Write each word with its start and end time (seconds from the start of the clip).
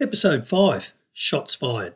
Episode 0.00 0.48
5 0.48 0.92
Shots 1.12 1.54
Fired. 1.54 1.94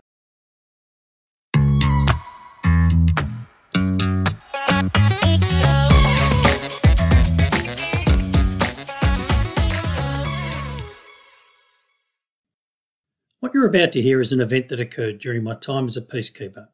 What 13.40 13.52
you're 13.52 13.66
about 13.66 13.90
to 13.90 14.00
hear 14.00 14.20
is 14.20 14.30
an 14.30 14.40
event 14.40 14.68
that 14.68 14.78
occurred 14.78 15.18
during 15.18 15.42
my 15.42 15.56
time 15.56 15.88
as 15.88 15.96
a 15.96 16.00
peacekeeper. 16.00 16.68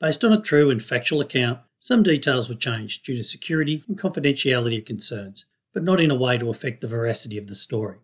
Based 0.00 0.24
on 0.24 0.32
a 0.32 0.40
true 0.40 0.70
and 0.70 0.82
factual 0.82 1.20
account, 1.20 1.60
some 1.78 2.02
details 2.02 2.48
were 2.48 2.56
changed 2.56 3.04
due 3.04 3.14
to 3.14 3.22
security 3.22 3.84
and 3.86 3.96
confidentiality 3.96 4.84
concerns, 4.84 5.44
but 5.72 5.84
not 5.84 6.00
in 6.00 6.10
a 6.10 6.16
way 6.16 6.36
to 6.36 6.50
affect 6.50 6.80
the 6.80 6.88
veracity 6.88 7.38
of 7.38 7.46
the 7.46 7.54
story. 7.54 7.98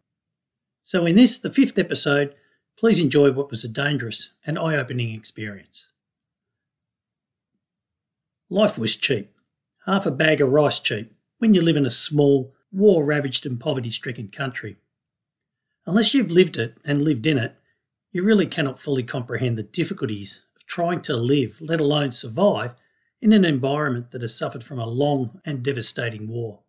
So, 0.85 1.05
in 1.05 1.17
this, 1.17 1.39
the 1.39 1.51
fifth 1.51 1.79
episode, 1.81 2.33
please 2.79 2.99
enjoy 2.99 3.33
what 3.33 3.51
was 3.51 3.65
a 3.65 3.69
dangerous 3.69 4.31
and 4.47 4.59
eye 4.59 4.77
opening 4.77 5.15
experience. 5.15 5.89
Life 8.51 8.79
was 8.79 8.97
cheap. 8.97 9.31
Half 9.87 10.07
a 10.07 10.11
bag 10.11 10.41
of 10.41 10.51
rice 10.51 10.81
cheap 10.81 11.13
when 11.39 11.55
you 11.55 11.61
live 11.61 11.77
in 11.77 11.87
a 11.87 11.91
small, 11.91 12.55
war 12.73 13.05
ravaged 13.05 13.47
and 13.47 13.61
poverty 13.61 13.91
stricken 13.91 14.29
country. 14.29 14.77
Unless 15.87 16.15
you've 16.15 16.31
lived 16.31 16.57
it 16.57 16.79
and 16.85 17.03
lived 17.03 17.27
in 17.27 17.39
it, 17.39 17.57
you 18.13 18.23
really 18.23 18.47
cannot 18.47 18.79
fully 18.79 19.03
comprehend 19.03 19.59
the 19.59 19.63
difficulties 19.63 20.43
of 20.57 20.65
trying 20.67 21.01
to 21.03 21.17
live, 21.17 21.59
let 21.61 21.81
alone 21.81 22.13
survive, 22.13 22.75
in 23.21 23.33
an 23.33 23.45
environment 23.45 24.11
that 24.11 24.23
has 24.23 24.37
suffered 24.37 24.63
from 24.63 24.79
a 24.79 24.87
long 24.87 25.41
and 25.45 25.63
devastating 25.63 26.29
war. 26.29 26.61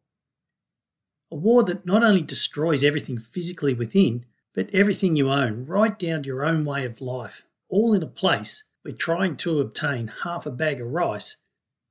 A 1.31 1.35
war 1.35 1.63
that 1.63 1.85
not 1.85 2.03
only 2.03 2.21
destroys 2.21 2.83
everything 2.83 3.17
physically 3.17 3.73
within, 3.73 4.25
but 4.55 4.69
everything 4.73 5.17
you 5.17 5.29
own, 5.29 5.65
right 5.65 5.99
down 5.99 6.23
to 6.23 6.27
your 6.27 6.45
own 6.45 6.63
way 6.63 6.85
of 6.85 7.01
life, 7.01 7.43
all 7.69 7.93
in 7.93 8.01
a 8.01 8.07
place 8.07 8.63
where 8.81 8.93
trying 8.93 9.35
to 9.35 9.59
obtain 9.59 10.07
half 10.23 10.45
a 10.45 10.51
bag 10.51 10.79
of 10.79 10.87
rice 10.87 11.37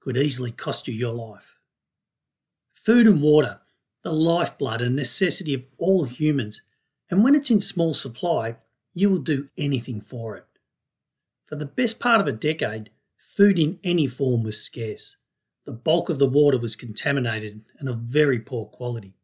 could 0.01 0.17
easily 0.17 0.51
cost 0.51 0.89
you 0.89 0.95
your 0.95 1.13
life. 1.13 1.57
Food 2.73 3.07
and 3.07 3.21
water, 3.21 3.61
the 4.03 4.13
lifeblood 4.13 4.81
and 4.81 4.97
necessity 4.97 5.55
of 5.55 5.63
all 5.77 6.05
humans, 6.05 6.63
and 7.11 7.23
when 7.23 7.35
it's 7.35 7.51
in 7.51 7.61
small 7.61 7.93
supply, 7.93 8.57
you 8.95 9.11
will 9.11 9.19
do 9.19 9.49
anything 9.59 10.01
for 10.01 10.37
it. 10.37 10.47
For 11.47 11.57
the 11.57 11.67
best 11.67 12.01
part 12.01 12.21
of 12.21 12.27
a 12.27 12.33
decade, 12.33 12.91
food 13.19 13.59
in 13.59 13.79
any 13.85 14.07
form 14.07 14.43
was 14.43 14.63
scarce. 14.63 15.17
The 15.67 15.73
bulk 15.73 16.09
of 16.09 16.19
the 16.19 16.29
water 16.29 16.59
was 16.59 16.77
contaminated 16.77 17.63
and 17.79 17.89
of 17.89 17.99
very 17.99 18.39
poor 18.39 18.67
quality. 18.67 19.17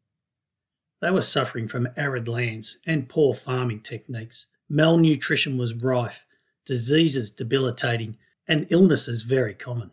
They 1.01 1.11
were 1.11 1.23
suffering 1.23 1.67
from 1.67 1.89
arid 1.97 2.27
lands 2.27 2.77
and 2.85 3.09
poor 3.09 3.33
farming 3.33 3.81
techniques. 3.81 4.45
Malnutrition 4.69 5.57
was 5.57 5.73
rife, 5.73 6.25
diseases 6.63 7.31
debilitating, 7.31 8.17
and 8.47 8.67
illnesses 8.69 9.23
very 9.23 9.55
common. 9.55 9.91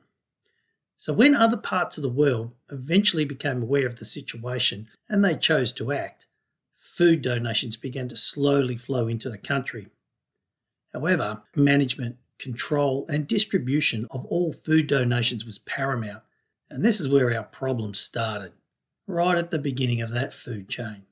So, 0.99 1.13
when 1.13 1.35
other 1.35 1.57
parts 1.57 1.97
of 1.97 2.03
the 2.03 2.09
world 2.09 2.55
eventually 2.71 3.25
became 3.25 3.63
aware 3.63 3.87
of 3.87 3.99
the 3.99 4.05
situation 4.05 4.89
and 5.09 5.25
they 5.25 5.37
chose 5.37 5.73
to 5.75 5.93
act, 5.93 6.27
food 6.77 7.23
donations 7.23 7.77
began 7.77 8.09
to 8.09 8.17
slowly 8.17 8.77
flow 8.77 9.09
into 9.09 9.31
the 9.31 9.39
country. 9.39 9.89
However, 10.93 11.43
management, 11.55 12.17
control, 12.39 13.07
and 13.09 13.27
distribution 13.27 14.07
of 14.11 14.27
all 14.27 14.53
food 14.53 14.87
donations 14.87 15.45
was 15.45 15.59
paramount, 15.61 16.23
and 16.69 16.85
this 16.85 17.01
is 17.01 17.09
where 17.09 17.35
our 17.35 17.45
problem 17.45 17.95
started 17.95 18.53
right 19.09 19.39
at 19.39 19.51
the 19.51 19.59
beginning 19.59 20.01
of 20.01 20.11
that 20.11 20.35
food 20.35 20.69
chain. 20.69 21.03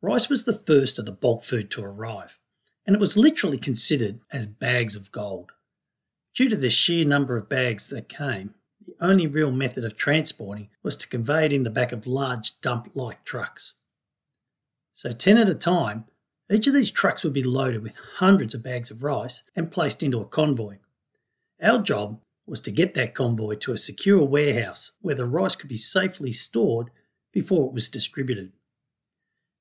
Rice 0.00 0.28
was 0.28 0.44
the 0.44 0.58
first 0.66 0.98
of 0.98 1.04
the 1.04 1.12
bulk 1.12 1.44
food 1.44 1.70
to 1.72 1.84
arrive, 1.84 2.38
and 2.86 2.96
it 2.96 3.00
was 3.00 3.16
literally 3.16 3.58
considered 3.58 4.20
as 4.32 4.46
bags 4.46 4.96
of 4.96 5.12
gold. 5.12 5.52
Due 6.34 6.48
to 6.48 6.56
the 6.56 6.70
sheer 6.70 7.04
number 7.04 7.36
of 7.36 7.48
bags 7.48 7.88
that 7.88 8.08
came, 8.08 8.54
the 8.86 8.96
only 9.00 9.26
real 9.26 9.52
method 9.52 9.84
of 9.84 9.96
transporting 9.96 10.70
was 10.82 10.96
to 10.96 11.08
convey 11.08 11.44
it 11.44 11.52
in 11.52 11.64
the 11.64 11.70
back 11.70 11.92
of 11.92 12.06
large 12.06 12.58
dump 12.60 12.90
like 12.94 13.24
trucks. 13.24 13.74
So, 14.94 15.12
10 15.12 15.36
at 15.36 15.48
a 15.48 15.54
time, 15.54 16.06
each 16.50 16.66
of 16.66 16.72
these 16.72 16.90
trucks 16.90 17.24
would 17.24 17.34
be 17.34 17.42
loaded 17.42 17.82
with 17.82 17.96
hundreds 18.16 18.54
of 18.54 18.62
bags 18.62 18.90
of 18.90 19.02
rice 19.02 19.42
and 19.54 19.70
placed 19.70 20.02
into 20.02 20.20
a 20.20 20.26
convoy. 20.26 20.78
Our 21.62 21.80
job 21.80 22.20
was 22.48 22.60
to 22.60 22.70
get 22.70 22.94
that 22.94 23.14
convoy 23.14 23.54
to 23.56 23.72
a 23.72 23.78
secure 23.78 24.22
warehouse 24.24 24.92
where 25.00 25.14
the 25.14 25.26
rice 25.26 25.56
could 25.56 25.68
be 25.68 25.76
safely 25.76 26.32
stored 26.32 26.90
before 27.32 27.66
it 27.66 27.74
was 27.74 27.88
distributed. 27.88 28.52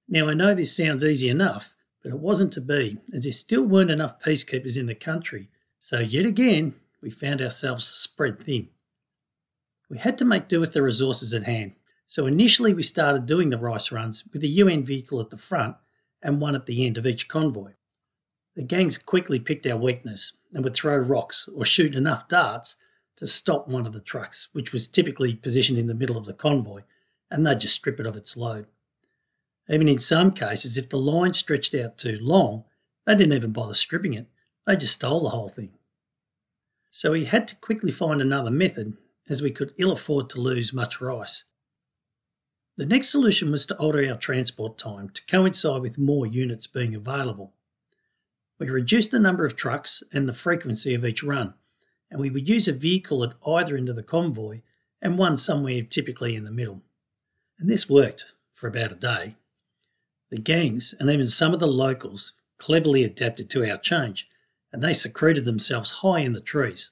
Now, 0.08 0.30
I 0.30 0.34
know 0.34 0.56
this 0.56 0.75
sounds 0.75 1.03
easy 1.03 1.30
enough, 1.30 1.74
but 2.02 2.12
it 2.12 2.20
wasn't 2.20 2.53
to 2.53 2.62
be, 2.62 2.98
as 3.14 3.24
there 3.24 3.31
still 3.34 3.66
weren't 3.66 3.92
enough 3.92 4.22
peacekeepers 4.22 4.78
in 4.78 4.86
the 4.86 4.96
country, 4.96 5.50
so 5.80 6.00
yet 6.00 6.25
again, 6.25 6.75
we 7.02 7.09
found 7.09 7.42
ourselves 7.42 7.86
spread 7.86 8.40
thin. 8.40 8.70
We 9.90 9.98
had 9.98 10.18
to 10.19 10.25
make 10.25 10.48
do 10.48 10.59
with 10.59 10.74
the 10.74 10.81
resources 10.81 11.34
at 11.34 11.44
hand, 11.44 11.74
so 12.06 12.25
initially 12.25 12.74
we 12.74 12.84
started 12.84 13.25
doing 13.25 13.50
the 13.50 13.58
rice 13.58 13.92
runs 13.92 14.24
with 14.31 14.44
a 14.44 14.48
UN 14.48 14.86
vehicle 14.86 15.19
at 15.19 15.30
the 15.30 15.38
front 15.38 15.75
and 16.22 16.40
one 16.40 16.56
at 16.56 16.66
the 16.66 16.86
end 16.86 16.98
of 16.98 17.06
each 17.06 17.28
convoy. 17.28 17.74
The 18.57 18.63
gangs 18.63 18.97
quickly 18.97 19.40
picked 19.40 19.68
our 19.68 19.78
weakness 19.78 20.34
and 20.51 20.63
would 20.63 20.73
throw 20.73 20.97
rocks 20.97 21.47
or 21.56 21.63
shoot 21.63 21.94
enough 21.94 22.28
darts 22.28 22.75
to 23.18 23.28
stop 23.28 23.68
one 23.68 23.85
of 23.85 23.94
the 23.94 24.01
trucks, 24.01 24.47
which 24.51 24.73
was 24.73 24.88
typically 24.88 25.35
positioned 25.35 25.78
in 25.78 25.85
the 25.85 25.94
middle 25.94 26.18
of 26.18 26.25
the 26.25 26.34
convoy, 26.34 26.81
and 27.29 27.45
they'd 27.45 27.59
just 27.59 27.75
strip 27.75 28.00
it 28.00 28.07
of 28.07 28.16
its 28.16 28.35
load. 28.35 28.66
Even 29.69 29.88
in 29.88 30.00
some 30.00 30.31
cases, 30.31 30.75
if 30.75 30.90
the 30.90 30.97
line 30.97 31.34
stretched 31.34 31.75
out 31.75 32.00
too 32.00 32.18
long, 32.19 32.63
they 33.06 33.13
didn't 33.13 33.35
even 33.35 33.51
bother 33.51 33.75
stripping 33.75 34.16
it, 34.16 34.25
they 34.66 34.75
just 34.75 34.95
stole 34.95 35.22
the 35.22 35.29
whole 35.29 35.50
thing. 35.50 35.74
So 36.89 37.12
we 37.12 37.25
had 37.25 37.47
to 37.50 37.56
quickly 37.57 37.91
find 37.91 38.24
another 38.24 38.50
method, 38.50 38.97
as 39.29 39.39
we 39.39 39.51
could 39.51 39.74
ill 39.78 39.91
afford 39.91 40.31
to 40.31 40.41
lose 40.41 40.74
much 40.74 41.00
rice. 41.00 41.44
The 42.75 42.88
next 42.88 43.09
solution 43.09 43.51
was 43.51 43.68
to 43.68 43.75
alter 43.75 44.03
our 44.09 44.18
transport 44.18 44.79
time 44.79 45.12
to 45.12 45.25
coincide 45.28 45.84
with 45.84 46.00
more 46.00 46.25
units 46.25 46.66
being 46.66 46.95
available. 46.95 47.53
We 48.59 48.69
reduced 48.69 49.12
the 49.12 49.19
number 49.19 49.45
of 49.45 49.56
trucks 49.56 50.03
and 50.12 50.28
the 50.28 50.34
frequency 50.34 50.94
of 50.95 51.06
each 51.06 51.23
run, 51.23 51.53
and 52.09 52.19
we 52.19 52.29
would 52.29 52.50
use 52.50 52.68
a 52.68 52.73
vehicle 52.73 53.23
at 53.23 53.34
either 53.45 53.78
end 53.78 53.90
of 53.90 53.95
the 53.95 54.03
convoy 54.03 54.62
and 55.01 55.18
one 55.18 55.38
somewhere 55.38 55.84
typically 55.84 56.35
in 56.35 56.44
the 56.44 56.51
middle. 56.51 56.81
And 57.59 57.69
this 57.69 57.90
worked 57.90 58.25
for 58.53 58.68
about 58.68 58.91
a 58.91 58.95
day. 58.95 59.35
The 60.31 60.40
gangs 60.40 60.95
and 61.00 61.09
even 61.09 61.28
some 61.28 61.53
of 61.53 61.59
the 61.59 61.68
locals 61.68 62.34
cleverly 62.57 63.03
adapted 63.03 63.50
to 63.51 63.69
our 63.69 63.78
change, 63.78 64.28
and 64.74 64.84
they 64.84 64.94
secreted 64.94 65.45
themselves 65.45 65.91
high 65.91 66.19
in 66.19 66.34
the 66.34 66.41
trees. 66.41 66.89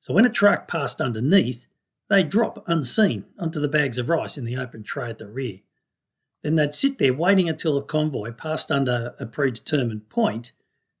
So 0.00 0.12
when 0.12 0.26
a 0.26 0.30
truck 0.30 0.68
passed 0.68 1.00
underneath, 1.00 1.64
they'd 2.08 2.30
drop 2.30 2.62
unseen 2.68 3.24
onto 3.38 3.60
the 3.60 3.68
bags 3.68 3.98
of 3.98 4.08
rice 4.08 4.38
in 4.38 4.44
the 4.44 4.56
open 4.56 4.82
tray 4.82 5.10
at 5.10 5.18
the 5.18 5.26
rear. 5.26 5.60
Then 6.42 6.54
they'd 6.54 6.74
sit 6.74 6.98
there 6.98 7.14
waiting 7.14 7.48
until 7.48 7.74
the 7.74 7.82
convoy 7.82 8.32
passed 8.32 8.70
under 8.70 9.14
a 9.18 9.26
predetermined 9.26 10.08
point 10.08 10.52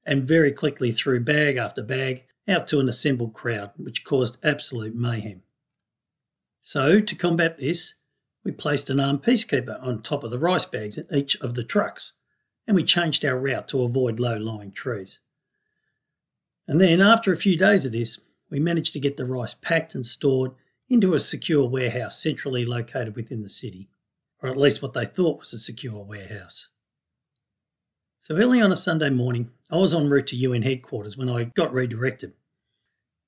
and 0.08 0.26
very 0.26 0.50
quickly 0.50 0.90
threw 0.90 1.20
bag 1.20 1.58
after 1.58 1.82
bag 1.82 2.24
out 2.48 2.66
to 2.66 2.80
an 2.80 2.88
assembled 2.88 3.34
crowd, 3.34 3.70
which 3.76 4.04
caused 4.04 4.42
absolute 4.42 4.94
mayhem. 4.94 5.42
So, 6.62 7.00
to 7.00 7.14
combat 7.14 7.58
this, 7.58 7.94
we 8.42 8.52
placed 8.52 8.88
an 8.88 9.00
armed 9.00 9.22
peacekeeper 9.22 9.80
on 9.82 10.00
top 10.00 10.24
of 10.24 10.30
the 10.30 10.38
rice 10.38 10.64
bags 10.64 10.96
in 10.96 11.06
each 11.14 11.36
of 11.42 11.54
the 11.54 11.62
trucks, 11.62 12.14
and 12.66 12.74
we 12.74 12.84
changed 12.84 13.22
our 13.22 13.38
route 13.38 13.68
to 13.68 13.82
avoid 13.82 14.18
low 14.18 14.38
lying 14.38 14.72
trees. 14.72 15.20
And 16.66 16.80
then, 16.80 17.02
after 17.02 17.30
a 17.30 17.36
few 17.36 17.58
days 17.58 17.84
of 17.84 17.92
this, 17.92 18.18
we 18.48 18.58
managed 18.58 18.94
to 18.94 19.00
get 19.00 19.18
the 19.18 19.26
rice 19.26 19.52
packed 19.52 19.94
and 19.94 20.06
stored 20.06 20.52
into 20.88 21.12
a 21.12 21.20
secure 21.20 21.68
warehouse 21.68 22.18
centrally 22.18 22.64
located 22.64 23.14
within 23.14 23.42
the 23.42 23.50
city, 23.50 23.90
or 24.42 24.48
at 24.48 24.56
least 24.56 24.80
what 24.80 24.94
they 24.94 25.04
thought 25.04 25.40
was 25.40 25.52
a 25.52 25.58
secure 25.58 26.02
warehouse. 26.02 26.68
So 28.20 28.36
early 28.36 28.60
on 28.60 28.72
a 28.72 28.76
Sunday 28.76 29.10
morning, 29.10 29.50
I 29.70 29.76
was 29.76 29.94
en 29.94 30.08
route 30.08 30.26
to 30.28 30.36
UN 30.36 30.62
headquarters 30.62 31.16
when 31.16 31.30
I 31.30 31.44
got 31.44 31.72
redirected. 31.72 32.34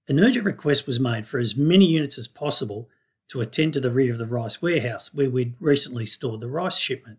An 0.09 0.21
urgent 0.21 0.45
request 0.45 0.87
was 0.87 1.01
made 1.01 1.27
for 1.27 1.39
as 1.39 1.57
many 1.57 1.87
units 1.87 2.19
as 2.19 2.29
possible 2.29 2.89
to 3.29 3.41
attend 3.41 3.75
to 3.75 3.81
the 3.81 3.91
rear 3.91 4.13
of 4.13 4.19
the 4.19 4.27
rice 4.27 4.61
warehouse 4.61 5.15
where 5.15 5.31
we'd 5.31 5.55
recently 5.61 6.05
stored 6.05 6.41
the 6.41 6.49
rice 6.49 6.77
shipment. 6.77 7.19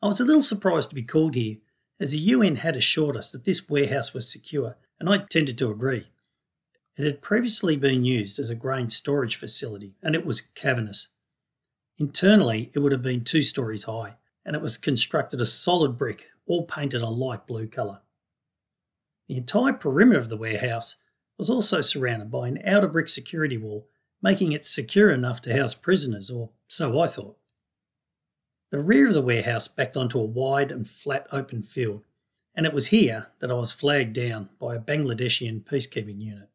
I 0.00 0.06
was 0.06 0.20
a 0.20 0.24
little 0.24 0.42
surprised 0.42 0.90
to 0.90 0.94
be 0.94 1.02
called 1.02 1.34
here, 1.34 1.56
as 1.98 2.12
the 2.12 2.18
UN 2.18 2.56
had 2.56 2.76
assured 2.76 3.16
us 3.16 3.30
that 3.30 3.44
this 3.44 3.68
warehouse 3.68 4.14
was 4.14 4.30
secure, 4.30 4.76
and 4.98 5.08
I 5.08 5.18
tended 5.18 5.58
to 5.58 5.70
agree. 5.70 6.08
It 6.96 7.04
had 7.04 7.20
previously 7.20 7.76
been 7.76 8.04
used 8.04 8.38
as 8.38 8.48
a 8.48 8.54
grain 8.54 8.88
storage 8.88 9.36
facility, 9.36 9.94
and 10.02 10.14
it 10.14 10.24
was 10.24 10.42
cavernous. 10.54 11.08
Internally, 11.98 12.70
it 12.72 12.78
would 12.78 12.92
have 12.92 13.02
been 13.02 13.22
two 13.22 13.42
stories 13.42 13.84
high, 13.84 14.14
and 14.46 14.56
it 14.56 14.62
was 14.62 14.78
constructed 14.78 15.40
of 15.40 15.48
solid 15.48 15.98
brick 15.98 16.26
all 16.50 16.64
painted 16.64 17.00
a 17.00 17.08
light 17.08 17.46
blue 17.46 17.68
colour. 17.68 18.00
The 19.28 19.36
entire 19.36 19.72
perimeter 19.72 20.18
of 20.18 20.28
the 20.28 20.36
warehouse 20.36 20.96
was 21.38 21.48
also 21.48 21.80
surrounded 21.80 22.28
by 22.28 22.48
an 22.48 22.60
outer 22.66 22.88
brick 22.88 23.08
security 23.08 23.56
wall, 23.56 23.86
making 24.20 24.50
it 24.50 24.66
secure 24.66 25.12
enough 25.12 25.40
to 25.42 25.56
house 25.56 25.74
prisoners, 25.74 26.28
or 26.28 26.50
so 26.66 26.98
I 26.98 27.06
thought. 27.06 27.36
The 28.72 28.80
rear 28.80 29.06
of 29.06 29.14
the 29.14 29.22
warehouse 29.22 29.68
backed 29.68 29.96
onto 29.96 30.18
a 30.18 30.24
wide 30.24 30.72
and 30.72 30.90
flat 30.90 31.28
open 31.30 31.62
field, 31.62 32.02
and 32.52 32.66
it 32.66 32.72
was 32.72 32.88
here 32.88 33.28
that 33.38 33.50
I 33.52 33.54
was 33.54 33.70
flagged 33.70 34.14
down 34.14 34.48
by 34.58 34.74
a 34.74 34.80
Bangladeshian 34.80 35.62
peacekeeping 35.62 36.20
unit. 36.20 36.48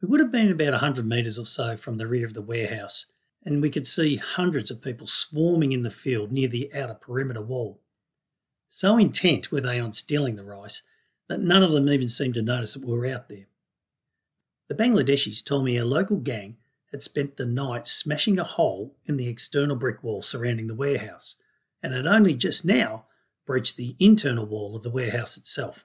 We 0.00 0.08
would 0.08 0.20
have 0.20 0.32
been 0.32 0.50
about 0.50 0.72
100 0.72 1.06
metres 1.06 1.38
or 1.38 1.44
so 1.44 1.76
from 1.76 1.98
the 1.98 2.06
rear 2.06 2.24
of 2.24 2.32
the 2.32 2.40
warehouse, 2.40 3.04
and 3.44 3.60
we 3.60 3.68
could 3.68 3.86
see 3.86 4.16
hundreds 4.16 4.70
of 4.70 4.80
people 4.80 5.06
swarming 5.06 5.72
in 5.72 5.82
the 5.82 5.90
field 5.90 6.32
near 6.32 6.48
the 6.48 6.72
outer 6.72 6.94
perimeter 6.94 7.42
wall. 7.42 7.82
So 8.70 8.98
intent 8.98 9.50
were 9.50 9.60
they 9.60 9.80
on 9.80 9.92
stealing 9.92 10.36
the 10.36 10.44
rice 10.44 10.82
that 11.28 11.40
none 11.40 11.62
of 11.62 11.72
them 11.72 11.88
even 11.88 12.08
seemed 12.08 12.34
to 12.34 12.42
notice 12.42 12.74
that 12.74 12.84
we 12.84 12.92
were 12.92 13.06
out 13.06 13.28
there. 13.28 13.46
The 14.68 14.74
Bangladeshis 14.74 15.44
told 15.44 15.64
me 15.64 15.76
a 15.76 15.84
local 15.84 16.16
gang 16.16 16.56
had 16.90 17.02
spent 17.02 17.36
the 17.36 17.46
night 17.46 17.86
smashing 17.86 18.38
a 18.38 18.44
hole 18.44 18.94
in 19.04 19.16
the 19.16 19.28
external 19.28 19.76
brick 19.76 20.02
wall 20.02 20.22
surrounding 20.22 20.66
the 20.66 20.74
warehouse 20.74 21.36
and 21.82 21.92
had 21.92 22.06
only 22.06 22.34
just 22.34 22.64
now 22.64 23.04
breached 23.46 23.76
the 23.76 23.96
internal 23.98 24.44
wall 24.44 24.76
of 24.76 24.82
the 24.82 24.90
warehouse 24.90 25.36
itself. 25.36 25.84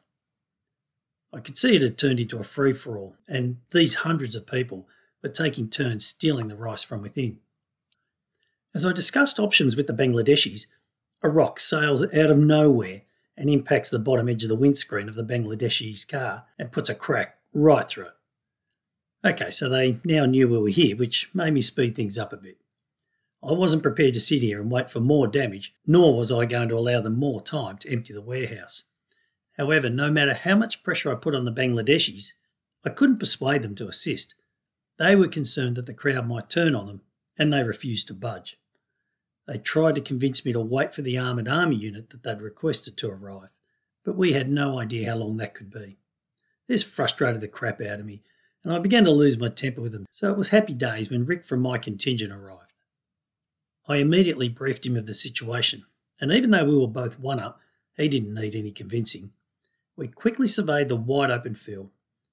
I 1.33 1.39
could 1.39 1.57
see 1.57 1.75
it 1.75 1.81
had 1.81 1.97
turned 1.97 2.19
into 2.19 2.38
a 2.38 2.44
free 2.44 2.74
for 2.74 2.97
all, 2.97 3.15
and 3.27 3.57
these 3.71 3.95
hundreds 3.95 4.36
of 4.36 4.45
people 4.45 4.88
were 5.21 5.29
taking 5.29 5.69
turns 5.69 6.06
stealing 6.06 6.47
the 6.47 6.56
rice 6.56 6.83
from 6.83 7.01
within. 7.01 7.39
As 8.75 8.86
I 8.86 8.91
discussed 8.91 9.39
options 9.39 9.75
with 9.75 9.88
the 9.88 9.94
Bangladeshis, 9.94 10.68
a 11.24 11.30
rock 11.30 11.60
sails 11.60 12.04
out 12.04 12.30
of 12.30 12.38
nowhere 12.38 13.02
and 13.38 13.50
impacts 13.50 13.90
the 13.90 14.00
bottom 14.00 14.30
edge 14.30 14.44
of 14.44 14.50
the 14.50 14.56
windscreen 14.56 15.10
of 15.10 15.16
the 15.16 15.24
Bangladeshi's 15.24 16.06
car 16.06 16.46
and 16.60 16.72
puts 16.72 16.90
a 16.90 16.96
crack 16.96 17.38
right 17.54 17.88
through 17.88 18.06
it. 18.06 18.14
Okay, 19.25 19.50
so 19.50 19.70
they 19.70 20.00
now 20.04 20.25
knew 20.25 20.48
we 20.48 20.58
were 20.58 20.70
here, 20.70 20.98
which 20.98 21.30
made 21.34 21.54
me 21.54 21.62
speed 21.62 21.96
things 21.96 22.18
up 22.18 22.34
a 22.34 22.38
bit. 22.38 22.58
I 23.42 23.54
wasn't 23.54 23.84
prepared 23.84 24.14
to 24.16 24.20
sit 24.20 24.42
here 24.42 24.62
and 24.62 24.70
wait 24.70 24.90
for 24.90 25.00
more 25.00 25.28
damage, 25.28 25.74
nor 25.86 26.16
was 26.16 26.31
I 26.31 26.46
going 26.46 26.70
to 26.70 26.78
allow 26.78 27.02
them 27.02 27.18
more 27.18 27.42
time 27.42 27.78
to 27.80 27.92
empty 27.92 28.14
the 28.14 28.22
warehouse. 28.22 28.84
However, 29.58 29.90
no 29.90 30.12
matter 30.12 30.34
how 30.34 30.56
much 30.56 30.84
pressure 30.84 31.12
I 31.12 31.16
put 31.16 31.36
on 31.36 31.46
the 31.46 31.52
Bangladeshis, 31.52 32.34
I 32.86 32.90
couldn't 32.90 33.20
persuade 33.20 33.62
them 33.62 33.75
to 33.75 33.88
assist. 33.88 34.36
They 34.98 35.16
were 35.16 35.28
concerned 35.28 35.78
that 35.78 35.86
the 35.86 35.94
crowd 35.94 36.28
might 36.28 36.50
turn 36.50 36.75
on 36.75 36.88
them, 36.88 37.02
and 37.38 37.52
they 37.52 37.64
refused 37.64 38.08
to 38.08 38.14
budge. 38.14 38.58
They 39.48 39.57
tried 39.57 39.95
to 39.95 40.01
convince 40.01 40.45
me 40.45 40.54
to 40.54 40.60
wait 40.60 40.94
for 40.94 41.01
the 41.01 41.18
armoured 41.18 41.48
army 41.48 41.75
unit 41.75 42.10
that 42.10 42.24
they'd 42.24 42.42
requested 42.42 42.95
to 42.98 43.10
arrive, 43.10 43.50
but 44.04 44.16
we 44.16 44.34
had 44.34 44.50
no 44.50 44.80
idea 44.80 45.10
how 45.10 45.18
long 45.18 45.38
that 45.38 45.54
could 45.54 45.72
be. 45.72 45.98
This 46.68 46.84
frustrated 46.84 47.42
the 47.42 47.48
crap 47.48 47.81
out 47.81 48.00
of 48.00 48.06
me, 48.06 48.22
and 48.63 48.74
I 48.74 48.80
began 48.80 49.04
to 49.04 49.12
lose 49.12 49.38
my 49.38 49.50
temper 49.50 49.81
with 49.81 49.92
them, 49.92 50.06
so 50.12 50.31
it 50.31 50.38
was 50.38 50.50
happy 50.50 50.74
days 50.74 51.10
when 51.10 51.25
Rick 51.25 51.45
from 51.45 51.60
my 51.60 51.78
contingent 51.78 52.31
arrived. 52.31 52.74
I 53.88 53.98
immediately 53.98 54.48
briefed 54.48 54.86
him 54.86 54.95
of 54.95 55.06
the 55.06 55.13
situation, 55.13 55.84
and 56.22 56.31
even 56.31 56.51
though 56.51 56.63
we 56.63 56.78
were 56.78 56.88
both 56.88 57.19
one 57.19 57.39
up, 57.39 57.60
he 57.98 58.07
didn't 58.07 58.34
need 58.34 58.56
any 58.56 58.72
convincing. 58.72 59.31
We 59.98 60.07
quickly 60.07 60.48
surveyed 60.48 60.88
the 60.88 60.96
wide 60.96 61.30
open 61.30 61.56
field 61.56 61.89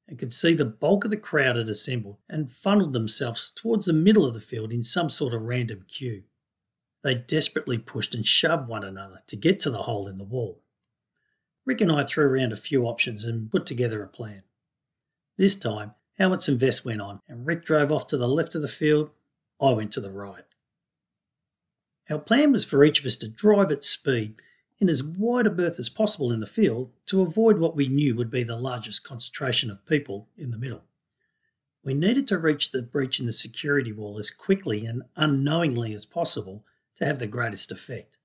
and 0.06 0.18
could 0.18 0.32
see 0.32 0.54
the 0.54 0.64
bulk 0.64 1.04
of 1.04 1.10
the 1.10 1.16
crowd 1.16 1.56
had 1.56 1.68
assembled 1.68 2.18
and 2.28 2.52
funneled 2.52 2.92
themselves 2.92 3.50
towards 3.50 3.86
the 3.86 3.92
middle 3.92 4.24
of 4.24 4.34
the 4.34 4.40
field 4.40 4.72
in 4.72 4.82
some 4.82 5.10
sort 5.10 5.34
of 5.34 5.42
random 5.42 5.84
queue. 5.88 6.22
They 7.02 7.14
desperately 7.14 7.78
pushed 7.78 8.14
and 8.14 8.26
shoved 8.26 8.68
one 8.68 8.84
another 8.84 9.20
to 9.26 9.36
get 9.36 9.60
to 9.60 9.70
the 9.70 9.82
hole 9.82 10.06
in 10.06 10.18
the 10.18 10.24
wall. 10.24 10.60
Rick 11.64 11.80
and 11.80 11.92
I 11.92 12.04
threw 12.04 12.24
around 12.24 12.52
a 12.52 12.56
few 12.56 12.84
options 12.84 13.24
and 13.24 13.50
put 13.50 13.66
together 13.66 14.02
a 14.02 14.08
plan. 14.08 14.42
This 15.36 15.56
time, 15.56 15.92
helmets 16.18 16.48
and 16.48 16.60
vests 16.60 16.84
went 16.84 17.00
on, 17.00 17.20
and 17.28 17.46
Rick 17.46 17.64
drove 17.64 17.90
off 17.90 18.06
to 18.08 18.18
the 18.18 18.28
left 18.28 18.54
of 18.54 18.62
the 18.62 18.68
field. 18.68 19.10
I 19.60 19.70
went 19.70 19.92
to 19.92 20.00
the 20.00 20.10
right. 20.10 20.44
Our 22.10 22.18
plan 22.18 22.52
was 22.52 22.64
for 22.64 22.84
each 22.84 23.00
of 23.00 23.06
us 23.06 23.16
to 23.16 23.28
drive 23.28 23.70
at 23.70 23.84
speed 23.84 24.34
in 24.80 24.88
as 24.88 25.02
wide 25.02 25.46
a 25.46 25.50
berth 25.50 25.78
as 25.78 25.88
possible 25.88 26.32
in 26.32 26.40
the 26.40 26.46
field 26.46 26.90
to 27.06 27.20
avoid 27.20 27.58
what 27.58 27.76
we 27.76 27.86
knew 27.86 28.16
would 28.16 28.30
be 28.30 28.42
the 28.42 28.56
largest 28.56 29.04
concentration 29.04 29.70
of 29.70 29.86
people 29.86 30.28
in 30.36 30.50
the 30.50 30.58
middle. 30.58 30.82
We 31.84 31.94
needed 31.94 32.26
to 32.28 32.38
reach 32.38 32.72
the 32.72 32.82
breach 32.82 33.20
in 33.20 33.26
the 33.26 33.32
security 33.32 33.92
wall 33.92 34.18
as 34.18 34.30
quickly 34.30 34.86
and 34.86 35.02
unknowingly 35.16 35.94
as 35.94 36.04
possible 36.04 36.64
to 37.00 37.06
have 37.06 37.18
the 37.18 37.26
greatest 37.26 37.72
effect. 37.72 38.18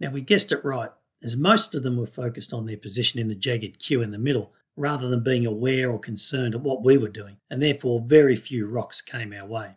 Now, 0.00 0.10
we 0.10 0.22
guessed 0.22 0.50
it 0.50 0.64
right, 0.64 0.90
as 1.22 1.36
most 1.36 1.74
of 1.74 1.82
them 1.82 1.96
were 1.96 2.06
focused 2.06 2.52
on 2.52 2.66
their 2.66 2.76
position 2.76 3.20
in 3.20 3.28
the 3.28 3.34
jagged 3.34 3.78
queue 3.78 4.02
in 4.02 4.10
the 4.10 4.18
middle 4.18 4.52
rather 4.76 5.08
than 5.08 5.22
being 5.22 5.44
aware 5.44 5.90
or 5.90 5.98
concerned 5.98 6.54
at 6.54 6.62
what 6.62 6.82
we 6.82 6.96
were 6.96 7.08
doing, 7.08 7.36
and 7.50 7.62
therefore 7.62 8.00
very 8.00 8.34
few 8.34 8.66
rocks 8.66 9.02
came 9.02 9.32
our 9.32 9.46
way. 9.46 9.76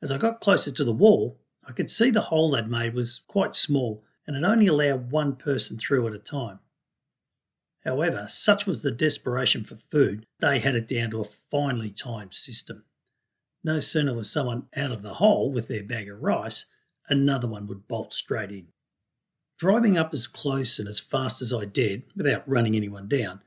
As 0.00 0.12
I 0.12 0.18
got 0.18 0.40
closer 0.40 0.70
to 0.70 0.84
the 0.84 0.92
wall, 0.92 1.40
I 1.66 1.72
could 1.72 1.90
see 1.90 2.10
the 2.10 2.22
hole 2.22 2.52
they'd 2.52 2.68
made 2.68 2.94
was 2.94 3.22
quite 3.26 3.56
small 3.56 4.04
and 4.26 4.36
it 4.36 4.44
only 4.44 4.66
allowed 4.66 5.10
one 5.10 5.36
person 5.36 5.78
through 5.78 6.06
at 6.06 6.14
a 6.14 6.18
time. 6.18 6.58
However, 7.84 8.26
such 8.28 8.66
was 8.66 8.82
the 8.82 8.90
desperation 8.90 9.64
for 9.64 9.76
food, 9.76 10.26
they 10.40 10.58
had 10.58 10.74
it 10.74 10.88
down 10.88 11.10
to 11.10 11.20
a 11.20 11.24
finely 11.24 11.90
timed 11.90 12.34
system. 12.34 12.84
No 13.66 13.80
sooner 13.80 14.14
was 14.14 14.30
someone 14.30 14.68
out 14.76 14.92
of 14.92 15.02
the 15.02 15.14
hole 15.14 15.50
with 15.50 15.66
their 15.66 15.82
bag 15.82 16.08
of 16.08 16.22
rice, 16.22 16.66
another 17.08 17.48
one 17.48 17.66
would 17.66 17.88
bolt 17.88 18.14
straight 18.14 18.52
in. 18.52 18.68
Driving 19.58 19.98
up 19.98 20.14
as 20.14 20.28
close 20.28 20.78
and 20.78 20.86
as 20.86 21.00
fast 21.00 21.42
as 21.42 21.52
I 21.52 21.64
dared, 21.64 22.04
without 22.14 22.48
running 22.48 22.76
anyone 22.76 23.08
down, 23.08 23.40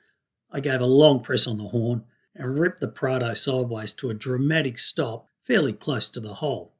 I 0.51 0.59
gave 0.59 0.81
a 0.81 0.85
long 0.85 1.21
press 1.21 1.47
on 1.47 1.57
the 1.57 1.69
horn 1.69 2.03
and 2.35 2.59
ripped 2.59 2.81
the 2.81 2.89
Prado 2.89 3.33
sideways 3.33 3.93
to 3.93 4.09
a 4.09 4.13
dramatic 4.13 4.77
stop 4.77 5.27
fairly 5.45 5.71
close 5.71 6.09
to 6.09 6.19
the 6.19 6.33
hole. 6.33 6.73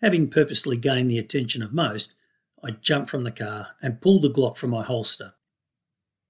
Having 0.00 0.30
purposely 0.30 0.76
gained 0.76 1.10
the 1.10 1.18
attention 1.18 1.60
of 1.60 1.72
most, 1.74 2.14
I 2.62 2.70
jumped 2.70 3.10
from 3.10 3.24
the 3.24 3.32
car 3.32 3.70
and 3.82 4.00
pulled 4.00 4.22
the 4.22 4.30
Glock 4.30 4.56
from 4.56 4.70
my 4.70 4.84
holster. 4.84 5.34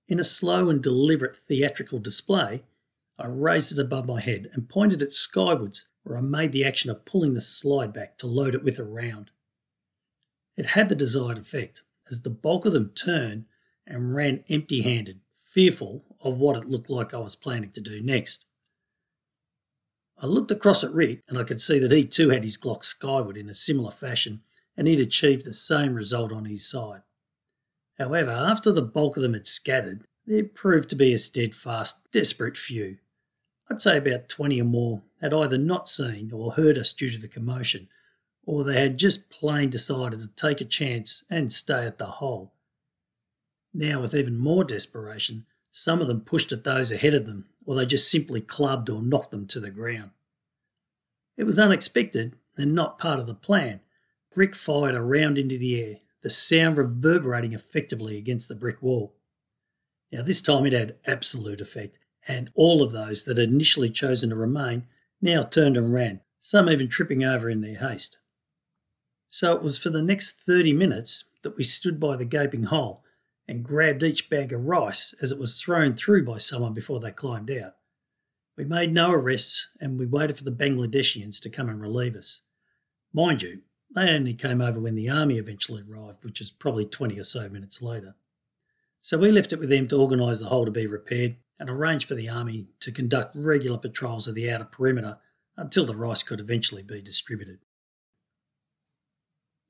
In 0.09 0.19
a 0.19 0.25
slow 0.25 0.71
and 0.71 0.83
deliberate 0.83 1.37
theatrical 1.37 1.99
display, 1.99 2.63
I 3.19 3.27
raised 3.27 3.73
it 3.73 3.79
above 3.79 4.07
my 4.07 4.23
head 4.23 4.49
and 4.55 4.71
pointed 4.71 5.03
it 5.03 5.13
skywards 5.13 5.85
where 6.09 6.19
I 6.19 6.23
made 6.23 6.53
the 6.53 6.65
action 6.65 6.91
of 6.91 7.05
pulling 7.05 7.35
the 7.35 7.41
slide 7.41 7.93
back 7.93 8.17
to 8.19 8.27
load 8.27 8.55
it 8.55 8.65
with 8.65 8.79
a 8.79 8.85
round. 8.85 9.31
It 10.57 10.67
had 10.67 10.89
the 10.89 10.95
desired 10.95 11.39
effect, 11.39 11.83
as 12.11 12.23
the 12.23 12.31
bulk 12.31 12.65
of 12.65 12.73
them 12.73 12.93
turned 12.95 13.45
and 13.87 14.15
ran 14.15 14.43
empty 14.49 14.81
handed, 14.81 15.21
fearful 15.45 16.05
of 16.21 16.39
what 16.39 16.57
it 16.57 16.69
looked 16.69 16.91
like 16.91 17.13
I 17.13 17.19
was 17.19 17.37
planning 17.37 17.71
to 17.73 17.81
do 17.81 18.01
next. 18.01 18.47
I 20.17 20.27
looked 20.27 20.51
across 20.51 20.83
at 20.83 20.93
Rick 20.93 21.23
and 21.29 21.39
I 21.39 21.45
could 21.45 21.61
see 21.61 21.79
that 21.79 21.93
he 21.93 22.05
too 22.05 22.31
had 22.31 22.43
his 22.43 22.59
Glock 22.59 22.85
skyward 22.85 23.37
in 23.37 23.49
a 23.49 23.55
similar 23.55 23.91
fashion 23.91 24.41
and 24.77 24.89
he'd 24.89 25.01
achieved 25.01 25.45
the 25.45 25.53
same 25.53 25.95
result 25.95 26.33
on 26.33 26.47
his 26.47 26.69
side. 26.69 27.03
However, 27.99 28.31
after 28.31 28.73
the 28.73 28.83
bulk 28.83 29.17
of 29.17 29.23
them 29.23 29.35
had 29.35 29.47
scattered, 29.47 30.05
there 30.27 30.45
proved 30.45 30.91
to 30.91 30.97
be 30.97 31.13
a 31.13 31.19
steadfast, 31.19 32.11
desperate 32.13 32.57
few 32.57 32.99
I'd 33.71 33.83
say 33.83 33.99
about 33.99 34.29
20 34.29 34.61
or 34.61 34.65
more 34.65 35.03
had 35.21 35.35
either 35.35 35.59
not 35.59 35.89
seen 35.89 36.33
or 36.33 36.53
heard 36.53 36.79
us 36.79 36.93
due 36.93 37.11
to 37.11 37.19
the 37.19 37.29
commotion, 37.29 37.89
or 38.47 38.65
they 38.65 38.81
had 38.81 38.99
just 38.99 39.29
plain 39.31 39.69
decided 39.69 40.21
to 40.21 40.29
take 40.29 40.61
a 40.61 40.65
chance 40.65 41.25
and 41.29 41.53
stay 41.53 41.87
at 41.87 41.99
the 41.99 42.07
hole. 42.07 42.53
Now, 43.75 44.01
with 44.01 44.15
even 44.15 44.39
more 44.39 44.65
desperation, 44.65 45.45
some 45.71 46.01
of 46.01 46.09
them 46.09 46.23
pushed 46.23 46.51
at 46.51 46.65
those 46.65 46.91
ahead 46.91 47.15
of 47.15 47.27
them, 47.27 47.47
or 47.67 47.77
they 47.77 47.85
just 47.85 48.11
simply 48.11 48.41
clubbed 48.41 48.89
or 48.89 49.03
knocked 49.03 49.31
them 49.31 49.47
to 49.49 49.61
the 49.61 49.71
ground. 49.71 50.11
It 51.37 51.45
was 51.45 51.59
unexpected 51.59 52.35
and 52.57 52.75
not 52.75 52.99
part 52.99 53.21
of 53.21 53.27
the 53.27 53.35
plan. 53.35 53.81
Rick 54.35 54.57
fired 54.57 54.95
a 54.95 55.03
round 55.03 55.37
into 55.37 55.59
the 55.59 55.81
air, 55.81 55.97
the 56.23 56.31
sound 56.31 56.79
reverberating 56.79 57.53
effectively 57.53 58.17
against 58.17 58.49
the 58.49 58.55
brick 58.55 58.83
wall. 58.83 59.15
Now, 60.11 60.23
this 60.23 60.41
time 60.41 60.65
it 60.65 60.73
had 60.73 60.97
absolute 61.07 61.61
effect, 61.61 61.99
and 62.29 62.51
all 62.55 62.83
of 62.83 62.93
those 62.93 63.25
that 63.25 63.39
had 63.39 63.49
initially 63.49 63.89
chosen 63.89 64.31
to 64.31 64.37
remain 64.37 64.85
now 65.21 65.43
turned 65.43 65.77
and 65.77 65.93
ran, 65.93 66.21
some 66.41 66.69
even 66.69 66.89
tripping 66.89 67.25
over 67.25 67.49
in 67.49 67.63
their 67.63 67.79
haste. 67.79 68.19
So 69.29 69.57
it 69.57 69.63
was 69.63 69.79
for 69.79 69.91
the 69.91 70.03
next 70.03 70.39
30 70.41 70.75
minutes 70.75 71.25
that 71.43 71.57
we 71.57 71.65
stood 71.65 71.99
by 71.99 72.17
the 72.17 72.25
gaping 72.25 72.65
hole 72.65 73.03
and 73.49 73.65
grabbed 73.65 74.03
each 74.03 74.29
bag 74.29 74.53
of 74.53 74.67
rice 74.67 75.15
as 75.23 75.33
it 75.33 75.39
was 75.39 75.61
thrown 75.61 75.97
through 75.97 76.25
by 76.25 76.39
someone 76.39 76.75
before 76.75 77.01
they 77.01 77.11
climbed 77.11 77.51
out. 77.51 77.75
We 78.57 78.65
made 78.65 78.93
no 78.93 79.11
arrests 79.11 79.69
and 79.81 79.99
we 79.99 80.07
waited 80.07 80.37
for 80.37 80.45
the 80.45 80.51
Bangladeshians 80.51 81.41
to 81.41 81.51
come 81.51 81.69
and 81.69 81.81
relieve 81.81 82.17
us. 82.17 82.43
Mind 83.13 83.43
you, 83.43 83.61
they 83.95 84.11
only 84.11 84.35
came 84.35 84.61
over 84.61 84.79
when 84.79 84.97
the 84.97 85.09
army 85.09 85.39
eventually 85.39 85.83
arrived, 85.83 86.25
which 86.25 86.41
was 86.41 86.51
probably 86.51 86.85
20 86.85 87.19
or 87.19 87.25
so 87.25 87.49
minutes 87.49 87.81
later. 87.81 88.17
So 89.01 89.17
we 89.17 89.31
left 89.31 89.53
it 89.53 89.59
with 89.59 89.71
them 89.71 89.89
to 89.89 89.97
organise 89.97 90.41
the 90.41 90.49
hole 90.49 90.67
to 90.67 90.71
be 90.71 90.87
repaired 90.87 91.37
and 91.59 91.69
arranged 91.69 92.07
for 92.07 92.15
the 92.15 92.29
Army 92.29 92.67
to 92.81 92.93
conduct 92.93 93.37
regular 93.37 93.79
patrols 93.79 94.29
of 94.29 94.35
the 94.35 94.51
outer 94.51 94.65
perimeter 94.65 95.19
until 95.57 95.85
the 95.85 95.97
rice 95.97 96.23
could 96.23 96.41
eventually 96.41 96.83
be 96.83 97.03
distributed. 97.03 97.59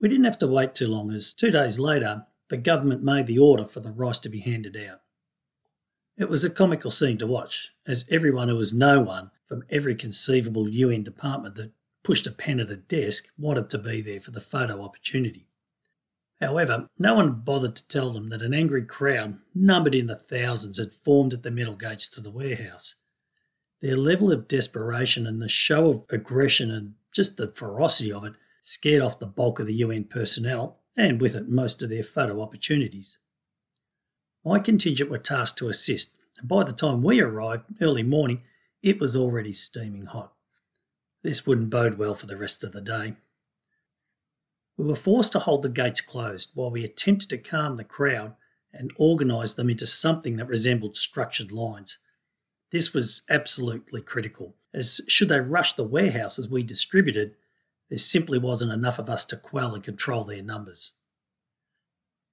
We 0.00 0.09
didn't 0.09 0.26
have 0.26 0.38
to 0.38 0.47
wait 0.47 0.75
too 0.75 0.87
long, 0.87 1.11
as 1.11 1.33
two 1.33 1.50
days 1.50 1.78
later, 1.78 2.26
the 2.50 2.57
government 2.57 3.02
made 3.02 3.26
the 3.26 3.38
order 3.38 3.64
for 3.64 3.80
the 3.80 3.90
rice 3.90 4.18
to 4.21 4.28
be 4.28 4.40
handed 4.40 4.76
out. 4.76 5.00
It 6.16 6.28
was 6.28 6.45
a 6.45 6.50
comical 6.50 6.90
scene 6.90 7.18
to 7.18 7.26
watch, 7.26 7.71
as 7.87 8.04
everyone 8.11 8.49
who 8.49 8.57
was 8.57 8.73
no 8.73 9.00
one 9.00 9.30
from 9.47 9.64
every 9.71 9.95
conceivable 9.95 10.68
UN 10.68 11.02
department 11.02 11.54
that 11.57 11.73
pushed 12.02 12.26
a 12.26 12.30
pen 12.30 12.61
at 12.61 12.71
a 12.71 12.76
desk 12.76 13.28
wanted 13.37 13.71
to 13.71 13.78
be 13.78 14.00
there 14.00 14.21
for 14.21 14.30
the 14.30 14.40
photo 14.40 14.83
opportunity. 14.83 15.48
However, 16.40 16.88
no 16.99 17.14
one 17.14 17.40
bothered 17.40 17.75
to 17.76 17.88
tell 17.88 18.11
them 18.11 18.28
that 18.28 18.42
an 18.42 18.54
angry 18.54 18.85
crowd, 18.85 19.38
numbered 19.54 19.95
in 19.95 20.07
the 20.07 20.16
thousands, 20.16 20.78
had 20.78 20.92
formed 21.04 21.35
at 21.35 21.42
the 21.42 21.50
metal 21.50 21.75
gates 21.75 22.09
to 22.11 22.21
the 22.21 22.30
warehouse. 22.30 22.95
Their 23.80 23.97
level 23.97 24.30
of 24.30 24.49
desperation 24.49 25.26
and 25.26 25.42
the 25.42 25.49
show 25.49 25.88
of 25.88 26.04
aggression 26.11 26.71
and 26.71 26.95
just 27.12 27.37
the 27.37 27.52
ferocity 27.54 28.12
of 28.12 28.25
it 28.25 28.35
scared 28.62 29.02
off 29.02 29.18
the 29.18 29.26
bulk 29.26 29.59
of 29.59 29.66
the 29.66 29.75
UN 29.75 30.04
personnel, 30.04 30.80
and 30.97 31.21
with 31.21 31.35
it 31.35 31.49
most 31.49 31.83
of 31.83 31.88
their 31.88 32.02
photo 32.02 32.40
opportunities. 32.42 33.18
My 34.45 34.59
contingent 34.59 35.11
were 35.11 35.18
tasked 35.18 35.59
to 35.59 35.68
assist, 35.68 36.12
and 36.38 36.49
by 36.49 36.64
the 36.64 36.73
time 36.73 37.02
we 37.02 37.21
arrived, 37.21 37.71
early 37.80 38.02
morning, 38.02 38.42
it 38.83 39.00
was 39.00 39.16
already 39.16 39.52
steaming 39.52 40.07
hot. 40.07 40.33
This 41.23 41.47
wouldn't 41.47 41.71
bode 41.71 41.99
well 41.99 42.14
for 42.14 42.26
the 42.26 42.37
rest 42.37 42.62
of 42.62 42.73
the 42.73 42.80
day. 42.80 43.16
We 44.78 44.87
were 44.87 44.97
forced 44.97 45.32
to 45.32 45.40
hold 45.40 45.64
the 45.64 45.68
gates 45.68 46.00
closed 46.00 46.52
while 46.54 46.70
we 46.70 46.85
attempted 46.85 47.28
to 47.30 47.38
calm 47.38 47.76
the 47.76 47.85
crowd 47.85 48.35
and 48.73 48.92
organise 48.97 49.54
them 49.54 49.68
into 49.68 49.87
something 49.87 50.37
that 50.37 50.47
resembled 50.47 50.97
structured 50.97 51.50
lines. 51.50 51.99
This 52.70 52.94
was 52.94 53.23
absolutely 53.28 54.00
critical, 54.02 54.54
as 54.73 55.00
should 55.08 55.30
they 55.30 55.40
rush 55.40 55.73
the 55.73 55.82
warehouse 55.82 56.38
as 56.38 56.49
we 56.49 56.62
distributed, 56.62 57.35
there 57.88 57.99
simply 57.99 58.38
wasn't 58.38 58.73
enough 58.73 58.99
of 58.99 59.11
us 59.11 59.25
to 59.26 59.37
quell 59.37 59.75
and 59.75 59.82
control 59.82 60.23
their 60.25 60.42
numbers. 60.42 60.92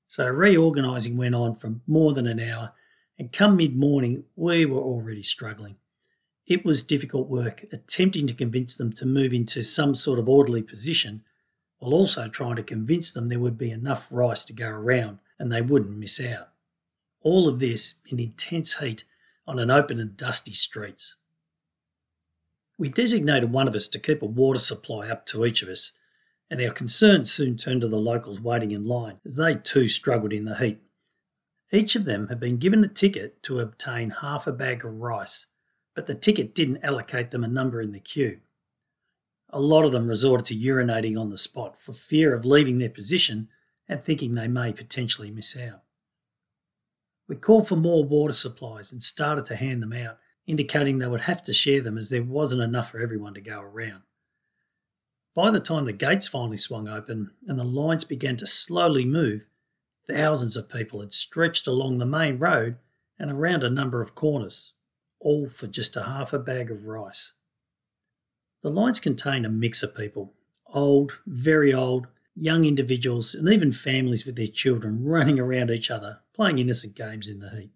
So 0.07 0.27
reorganising 0.27 1.17
went 1.17 1.33
on 1.33 1.55
for 1.55 1.75
more 1.87 2.13
than 2.13 2.27
an 2.27 2.39
hour, 2.39 2.73
and 3.17 3.31
come 3.31 3.55
mid 3.55 3.75
morning, 3.75 4.25
we 4.35 4.65
were 4.65 4.81
already 4.81 5.23
struggling. 5.23 5.77
It 6.45 6.63
was 6.63 6.83
difficult 6.83 7.27
work 7.27 7.65
attempting 7.71 8.27
to 8.27 8.33
convince 8.35 8.75
them 8.75 8.93
to 8.93 9.05
move 9.05 9.33
into 9.33 9.63
some 9.63 9.95
sort 9.95 10.19
of 10.19 10.29
orderly 10.29 10.61
position 10.61 11.23
while 11.79 11.93
also 11.93 12.27
trying 12.27 12.55
to 12.55 12.63
convince 12.63 13.11
them 13.11 13.29
there 13.29 13.39
would 13.39 13.57
be 13.57 13.71
enough 13.71 14.07
rice 14.09 14.45
to 14.45 14.53
go 14.53 14.67
around 14.67 15.19
and 15.39 15.51
they 15.51 15.61
wouldn't 15.61 15.97
miss 15.97 16.19
out. 16.19 16.49
All 17.21 17.47
of 17.47 17.59
this 17.59 17.95
in 18.07 18.19
intense 18.19 18.77
heat 18.77 19.03
on 19.47 19.59
an 19.59 19.69
open 19.69 19.99
and 19.99 20.15
dusty 20.15 20.53
streets. 20.53 21.15
We 22.77 22.89
designated 22.89 23.51
one 23.51 23.67
of 23.67 23.75
us 23.75 23.87
to 23.89 23.99
keep 23.99 24.21
a 24.21 24.25
water 24.25 24.59
supply 24.59 25.09
up 25.09 25.25
to 25.27 25.45
each 25.45 25.61
of 25.61 25.69
us, 25.69 25.93
and 26.49 26.61
our 26.61 26.71
concerns 26.71 27.31
soon 27.31 27.57
turned 27.57 27.81
to 27.81 27.87
the 27.87 27.97
locals 27.97 28.39
waiting 28.39 28.71
in 28.71 28.85
line, 28.85 29.17
as 29.25 29.35
they 29.35 29.55
too 29.55 29.87
struggled 29.87 30.33
in 30.33 30.45
the 30.45 30.57
heat. 30.57 30.81
Each 31.71 31.95
of 31.95 32.05
them 32.05 32.27
had 32.27 32.39
been 32.39 32.57
given 32.57 32.83
a 32.83 32.87
ticket 32.87 33.41
to 33.43 33.59
obtain 33.59 34.09
half 34.21 34.45
a 34.45 34.51
bag 34.51 34.85
of 34.85 34.93
rice, 34.93 35.47
but 35.95 36.05
the 36.05 36.15
ticket 36.15 36.53
didn't 36.53 36.83
allocate 36.83 37.31
them 37.31 37.43
a 37.43 37.47
number 37.47 37.81
in 37.81 37.91
the 37.91 37.99
queue. 37.99 38.39
A 39.55 39.61
lot 39.61 39.85
of 39.85 39.93
them 39.93 40.09
resorted 40.09 40.47
to 40.47 40.53
urinating 40.53 41.17
on 41.17 41.29
the 41.29 41.37
spot 41.37 41.81
for 41.81 41.93
fear 41.93 42.35
of 42.35 42.43
leaving 42.43 42.77
their 42.77 42.89
position 42.89 43.47
and 43.87 44.03
thinking 44.03 44.35
they 44.35 44.49
may 44.49 44.73
potentially 44.73 45.31
miss 45.31 45.55
out. 45.55 45.81
We 47.29 47.37
called 47.37 47.69
for 47.69 47.77
more 47.77 48.03
water 48.03 48.33
supplies 48.33 48.91
and 48.91 49.01
started 49.01 49.45
to 49.45 49.55
hand 49.55 49.81
them 49.81 49.93
out, 49.93 50.17
indicating 50.45 50.99
they 50.99 51.07
would 51.07 51.21
have 51.21 51.41
to 51.43 51.53
share 51.53 51.81
them 51.81 51.97
as 51.97 52.09
there 52.09 52.21
wasn't 52.21 52.63
enough 52.63 52.91
for 52.91 52.99
everyone 52.99 53.33
to 53.35 53.39
go 53.39 53.61
around. 53.61 54.01
By 55.33 55.51
the 55.51 55.61
time 55.61 55.85
the 55.85 55.93
gates 55.93 56.27
finally 56.27 56.57
swung 56.57 56.89
open 56.89 57.31
and 57.47 57.57
the 57.57 57.63
lines 57.63 58.03
began 58.03 58.35
to 58.37 58.47
slowly 58.47 59.05
move, 59.05 59.45
thousands 60.05 60.57
of 60.57 60.67
people 60.67 60.99
had 60.99 61.13
stretched 61.13 61.65
along 61.65 61.99
the 61.99 62.05
main 62.05 62.39
road 62.39 62.75
and 63.17 63.31
around 63.31 63.63
a 63.63 63.69
number 63.69 64.01
of 64.01 64.15
corners, 64.15 64.73
all 65.21 65.47
for 65.47 65.67
just 65.67 65.95
a 65.95 66.03
half 66.03 66.33
a 66.33 66.39
bag 66.39 66.69
of 66.69 66.83
rice. 66.83 67.31
The 68.65 68.71
lines 68.71 68.99
contain 68.99 69.45
a 69.45 69.49
mix 69.49 69.83
of 69.83 69.95
people 69.95 70.33
old, 70.73 71.19
very 71.27 71.71
old, 71.71 72.07
young 72.35 72.65
individuals, 72.65 73.35
and 73.35 73.47
even 73.47 73.71
families 73.71 74.25
with 74.25 74.37
their 74.37 74.47
children 74.47 75.03
running 75.05 75.39
around 75.39 75.69
each 75.69 75.91
other, 75.91 76.21
playing 76.33 76.57
innocent 76.57 76.95
games 76.95 77.27
in 77.27 77.41
the 77.41 77.51
heat. 77.51 77.69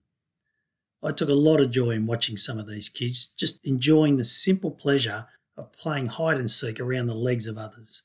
I 1.04 1.12
took 1.12 1.30
a 1.30 1.34
lot 1.34 1.62
of 1.62 1.70
joy 1.70 1.92
in 1.92 2.08
watching 2.08 2.38
some 2.38 2.58
of 2.58 2.66
these 2.66 2.90
kids, 2.90 3.28
just 3.38 3.64
enjoying 3.64 4.18
the 4.18 4.24
simple 4.24 4.72
pleasure 4.72 5.28
of 5.56 5.72
playing 5.74 6.08
hide 6.08 6.38
and 6.38 6.50
seek 6.50 6.80
around 6.80 7.06
the 7.06 7.14
legs 7.14 7.46
of 7.46 7.60
others. 7.60 8.02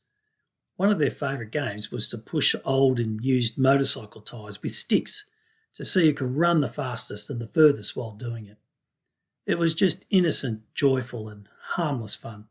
One 0.76 0.90
of 0.90 0.98
their 0.98 1.10
favourite 1.10 1.52
games 1.52 1.90
was 1.90 2.06
to 2.10 2.18
push 2.18 2.54
old 2.66 3.00
and 3.00 3.24
used 3.24 3.56
motorcycle 3.56 4.20
tyres 4.20 4.62
with 4.62 4.74
sticks 4.74 5.24
to 5.76 5.86
see 5.86 6.08
who 6.08 6.12
could 6.12 6.36
run 6.36 6.60
the 6.60 6.68
fastest 6.68 7.30
and 7.30 7.40
the 7.40 7.46
furthest 7.46 7.96
while 7.96 8.12
doing 8.12 8.44
it. 8.44 8.58
It 9.46 9.58
was 9.58 9.72
just 9.72 10.04
innocent, 10.10 10.64
joyful, 10.74 11.30
and 11.30 11.48
harmless 11.76 12.14
fun. 12.14 12.48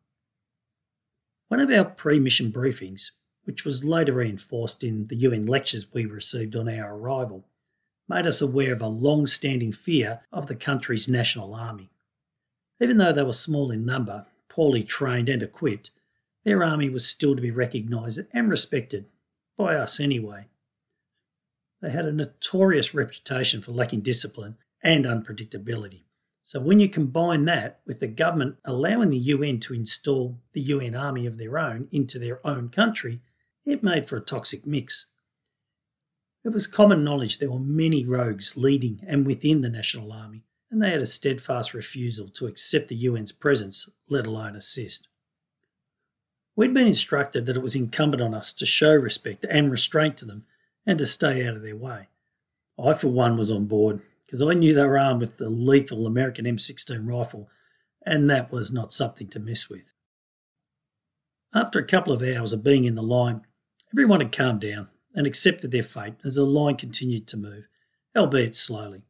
One 1.54 1.60
of 1.60 1.70
our 1.70 1.86
pre 1.86 2.18
mission 2.18 2.52
briefings 2.52 3.12
which 3.44 3.64
was 3.64 3.86
later 3.86 4.14
reinforced 4.14 4.84
in 4.84 5.06
the 5.06 5.16
UN 5.18 5.46
lectures 5.46 5.86
we 5.94 6.04
received 6.04 6.56
on 6.56 6.68
our 6.68 6.96
arrival, 6.96 7.46
made 8.10 8.26
us 8.26 8.42
aware 8.42 8.74
of 8.74 8.82
a 8.82 8.88
long 8.88 9.28
standing 9.28 9.72
fear 9.72 10.22
of 10.32 10.48
the 10.48 10.56
country's 10.56 11.08
national 11.08 11.54
army. 11.54 11.92
Even 12.82 12.98
though 12.98 13.14
they 13.14 13.22
were 13.22 13.34
small 13.34 13.70
in 13.70 13.86
number, 13.86 14.26
poorly 14.50 14.82
trained 14.82 15.30
and 15.30 15.44
equipped, 15.44 15.92
their 16.44 16.64
army 16.64 16.90
was 16.90 17.06
still 17.06 17.36
to 17.36 17.42
be 17.44 17.52
recognised 17.52 18.22
and 18.34 18.50
respected, 18.50 19.10
by 19.56 19.76
us 19.76 20.00
anyway. 20.00 20.48
They 21.84 21.92
had 21.92 22.06
a 22.06 22.12
notorious 22.12 22.96
reputation 22.96 23.62
for 23.62 23.74
lacking 23.74 24.02
discipline 24.02 24.58
and 24.82 25.06
unpredictability. 25.06 26.03
So 26.44 26.60
when 26.60 26.80
you 26.80 26.90
combine 26.90 27.46
that 27.46 27.80
with 27.86 28.02
the 28.02 28.08
government 28.08 28.58
allowing 28.66 29.10
the 29.10 29.18
UN 29.18 29.60
to 29.62 29.74
install 29.74 30.40
the 30.52 30.62
UN 30.62 30.94
army 30.94 31.26
of 31.26 31.38
their 31.38 31.58
own 31.58 31.88
into 31.92 32.20
their 32.20 32.46
own 32.46 32.70
country, 32.70 33.22
it 33.66 33.82
made 33.82 34.08
for 34.08 34.18
a 34.18 34.22
toxic 34.22 34.68
mix. 34.68 35.08
It 36.44 36.50
was 36.50 36.68
common 36.68 37.04
knowledge 37.04 37.40
there 37.40 37.52
were 37.52 37.60
many 37.60 38.06
rogues 38.06 38.58
leading 38.58 39.02
and 39.08 39.26
within 39.26 39.62
the 39.62 39.70
National 39.70 40.12
Army, 40.12 40.44
and 40.70 40.82
they 40.82 40.92
had 40.92 41.00
a 41.00 41.06
steadfast 41.06 41.74
refusal 41.74 42.28
to 42.32 42.48
accept 42.48 42.90
the 42.90 43.08
UN's 43.08 43.32
presence, 43.32 43.88
let 44.10 44.26
alone 44.26 44.58
assist. 44.58 45.08
We'd 46.58 46.74
been 46.74 46.88
instructed 46.88 47.46
that 47.46 47.56
it 47.56 47.64
was 47.64 47.76
incumbent 47.76 48.22
on 48.22 48.34
us 48.34 48.52
to 48.54 48.66
show 48.66 48.94
respect 48.94 49.46
and 49.50 49.72
restraint 49.72 50.18
to 50.18 50.26
them 50.26 50.44
and 50.86 50.98
to 51.00 51.06
stay 51.06 51.48
out 51.48 51.56
of 51.56 51.62
their 51.62 51.78
way. 51.78 52.10
I, 52.78 52.94
for 52.94 53.08
one, 53.08 53.38
was 53.38 53.50
on 53.50 53.66
board 53.66 54.02
because 54.34 54.42
I 54.42 54.56
knew 54.56 54.74
they 54.74 54.84
were 54.84 54.98
armed 54.98 55.22
with 55.22 55.38
the 55.38 55.50
lethal 55.50 56.08
American 56.08 56.46
M16 56.46 57.08
rifle, 57.08 57.50
and 58.04 58.28
that 58.32 58.52
was 58.52 58.72
not 58.72 58.92
something 58.92 59.28
to 59.30 59.40
mess 59.40 59.70
with. 59.70 59.94
After 61.54 61.78
a 61.78 61.86
couple 61.86 62.12
of 62.12 62.24
hours 62.24 62.52
of 62.52 62.64
being 62.64 62.86
in 62.86 62.96
the 62.96 63.04
line, 63.04 63.46
Everyone 63.94 64.22
had 64.22 64.32
calmed 64.32 64.62
down 64.62 64.88
and 65.14 65.28
accepted 65.28 65.70
their 65.70 65.84
fate 65.84 66.16
as 66.26 66.34
the 66.36 66.46
line 66.46 66.78
continued 66.78 67.28
to 67.28 67.38
move, 67.38 67.68
albeit 68.18 68.56
slowly. 68.56 69.04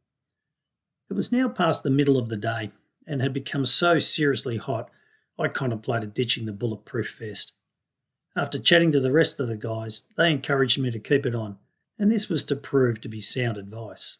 It 1.09 1.13
was 1.13 1.31
now 1.31 1.47
past 1.47 1.83
the 1.83 1.89
middle 1.89 2.17
of 2.17 2.27
the 2.27 2.35
day 2.35 2.71
and 3.07 3.21
had 3.21 3.31
become 3.31 3.65
so 3.65 3.99
seriously 3.99 4.57
hot 4.57 4.89
I 5.39 5.47
contemplated 5.47 6.13
ditching 6.13 6.45
the 6.45 6.51
bulletproof 6.51 7.17
vest. 7.17 7.53
After 8.35 8.59
chatting 8.59 8.91
to 8.91 8.99
the 8.99 9.13
rest 9.13 9.39
of 9.39 9.47
the 9.47 9.55
guys, 9.55 10.01
they 10.17 10.29
encouraged 10.29 10.77
me 10.77 10.91
to 10.91 10.99
keep 10.99 11.25
it 11.25 11.33
on, 11.33 11.59
and 11.97 12.11
this 12.11 12.27
was 12.27 12.43
to 12.45 12.55
prove 12.55 12.99
to 13.01 13.07
be 13.07 13.21
sound 13.21 13.55
advice. 13.55 14.17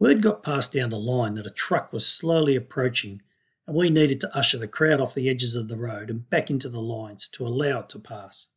Word 0.00 0.22
got 0.22 0.42
passed 0.42 0.72
down 0.72 0.88
the 0.88 0.98
line 0.98 1.34
that 1.34 1.46
a 1.46 1.50
truck 1.50 1.92
was 1.92 2.06
slowly 2.06 2.56
approaching, 2.56 3.20
and 3.66 3.76
we 3.76 3.90
needed 3.90 4.18
to 4.22 4.34
usher 4.34 4.56
the 4.56 4.66
crowd 4.66 4.98
off 4.98 5.14
the 5.14 5.28
edges 5.28 5.54
of 5.54 5.68
the 5.68 5.76
road 5.76 6.08
and 6.08 6.28
back 6.30 6.48
into 6.48 6.70
the 6.70 6.80
lines 6.80 7.28
to 7.28 7.46
allow 7.46 7.80
it 7.80 7.90
to 7.90 7.98
pass. 7.98 8.48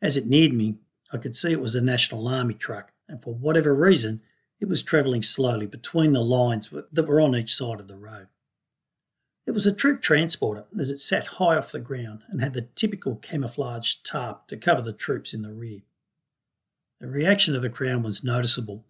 As 0.00 0.16
it 0.16 0.26
neared 0.26 0.54
me, 0.54 0.76
I 1.12 1.18
could 1.18 1.36
see 1.36 1.52
it 1.52 1.60
was 1.60 1.74
a 1.74 1.82
National 1.82 2.26
Army 2.26 2.54
truck, 2.54 2.92
and 3.06 3.22
for 3.22 3.34
whatever 3.34 3.74
reason, 3.74 4.22
it 4.58 4.68
was 4.68 4.82
travelling 4.82 5.22
slowly 5.22 5.66
between 5.66 6.14
the 6.14 6.24
lines 6.24 6.70
that 6.90 7.06
were 7.06 7.20
on 7.20 7.36
each 7.36 7.54
side 7.54 7.78
of 7.78 7.86
the 7.86 7.98
road. 7.98 8.28
It 9.46 9.52
was 9.52 9.66
a 9.66 9.72
troop 9.72 10.00
transporter 10.00 10.64
as 10.80 10.90
it 10.90 10.98
sat 10.98 11.26
high 11.26 11.56
off 11.56 11.72
the 11.72 11.78
ground 11.78 12.22
and 12.28 12.40
had 12.40 12.54
the 12.54 12.68
typical 12.74 13.16
camouflaged 13.16 14.04
tarp 14.06 14.48
to 14.48 14.56
cover 14.56 14.80
the 14.80 14.94
troops 14.94 15.34
in 15.34 15.42
the 15.42 15.52
rear. 15.52 15.82
The 17.00 17.06
reaction 17.06 17.54
of 17.54 17.60
the 17.60 17.68
crowd 17.68 18.02
was 18.02 18.24
noticeable, 18.24 18.82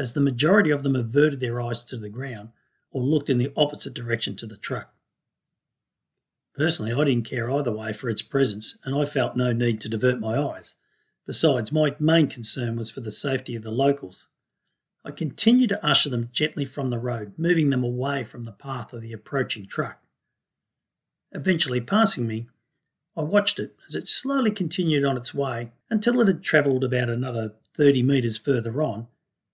as 0.00 0.14
the 0.14 0.20
majority 0.20 0.70
of 0.70 0.82
them 0.82 0.96
averted 0.96 1.40
their 1.40 1.60
eyes 1.60 1.84
to 1.84 1.98
the 1.98 2.08
ground 2.08 2.48
or 2.90 3.02
looked 3.02 3.28
in 3.28 3.36
the 3.36 3.52
opposite 3.54 3.92
direction 3.92 4.34
to 4.34 4.46
the 4.46 4.56
truck. 4.56 4.94
Personally, 6.56 6.92
I 6.92 7.04
didn't 7.04 7.28
care 7.28 7.50
either 7.50 7.70
way 7.70 7.92
for 7.92 8.08
its 8.08 8.22
presence, 8.22 8.78
and 8.82 8.96
I 8.96 9.04
felt 9.04 9.36
no 9.36 9.52
need 9.52 9.78
to 9.82 9.90
divert 9.90 10.18
my 10.18 10.38
eyes. 10.40 10.74
Besides, 11.26 11.70
my 11.70 11.94
main 12.00 12.28
concern 12.28 12.76
was 12.76 12.90
for 12.90 13.00
the 13.00 13.12
safety 13.12 13.54
of 13.54 13.62
the 13.62 13.70
locals. 13.70 14.28
I 15.04 15.10
continued 15.10 15.68
to 15.68 15.86
usher 15.86 16.08
them 16.08 16.30
gently 16.32 16.64
from 16.64 16.88
the 16.88 16.98
road, 16.98 17.34
moving 17.36 17.68
them 17.68 17.84
away 17.84 18.24
from 18.24 18.44
the 18.44 18.52
path 18.52 18.94
of 18.94 19.02
the 19.02 19.12
approaching 19.12 19.66
truck. 19.66 19.98
Eventually 21.32 21.80
passing 21.80 22.26
me, 22.26 22.48
I 23.16 23.22
watched 23.22 23.58
it 23.58 23.76
as 23.86 23.94
it 23.94 24.08
slowly 24.08 24.50
continued 24.50 25.04
on 25.04 25.18
its 25.18 25.34
way 25.34 25.72
until 25.90 26.20
it 26.20 26.26
had 26.26 26.42
travelled 26.42 26.84
about 26.84 27.10
another 27.10 27.52
30 27.76 28.02
metres 28.02 28.38
further 28.38 28.82
on, 28.82 29.06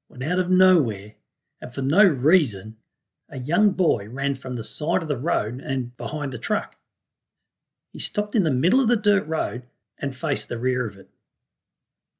when 0.08 0.22
out 0.22 0.38
of 0.38 0.50
nowhere, 0.50 1.14
and 1.60 1.74
for 1.74 1.82
no 1.82 2.04
reason, 2.04 2.76
a 3.28 3.38
young 3.38 3.70
boy 3.70 4.08
ran 4.08 4.34
from 4.34 4.54
the 4.54 4.64
side 4.64 5.02
of 5.02 5.08
the 5.08 5.16
road 5.16 5.60
and 5.60 5.96
behind 5.96 6.32
the 6.32 6.38
truck. 6.38 6.76
He 7.92 7.98
stopped 7.98 8.34
in 8.34 8.44
the 8.44 8.50
middle 8.50 8.80
of 8.80 8.88
the 8.88 8.96
dirt 8.96 9.26
road 9.26 9.64
and 9.98 10.16
faced 10.16 10.48
the 10.48 10.58
rear 10.58 10.86
of 10.86 10.96
it. 10.96 11.08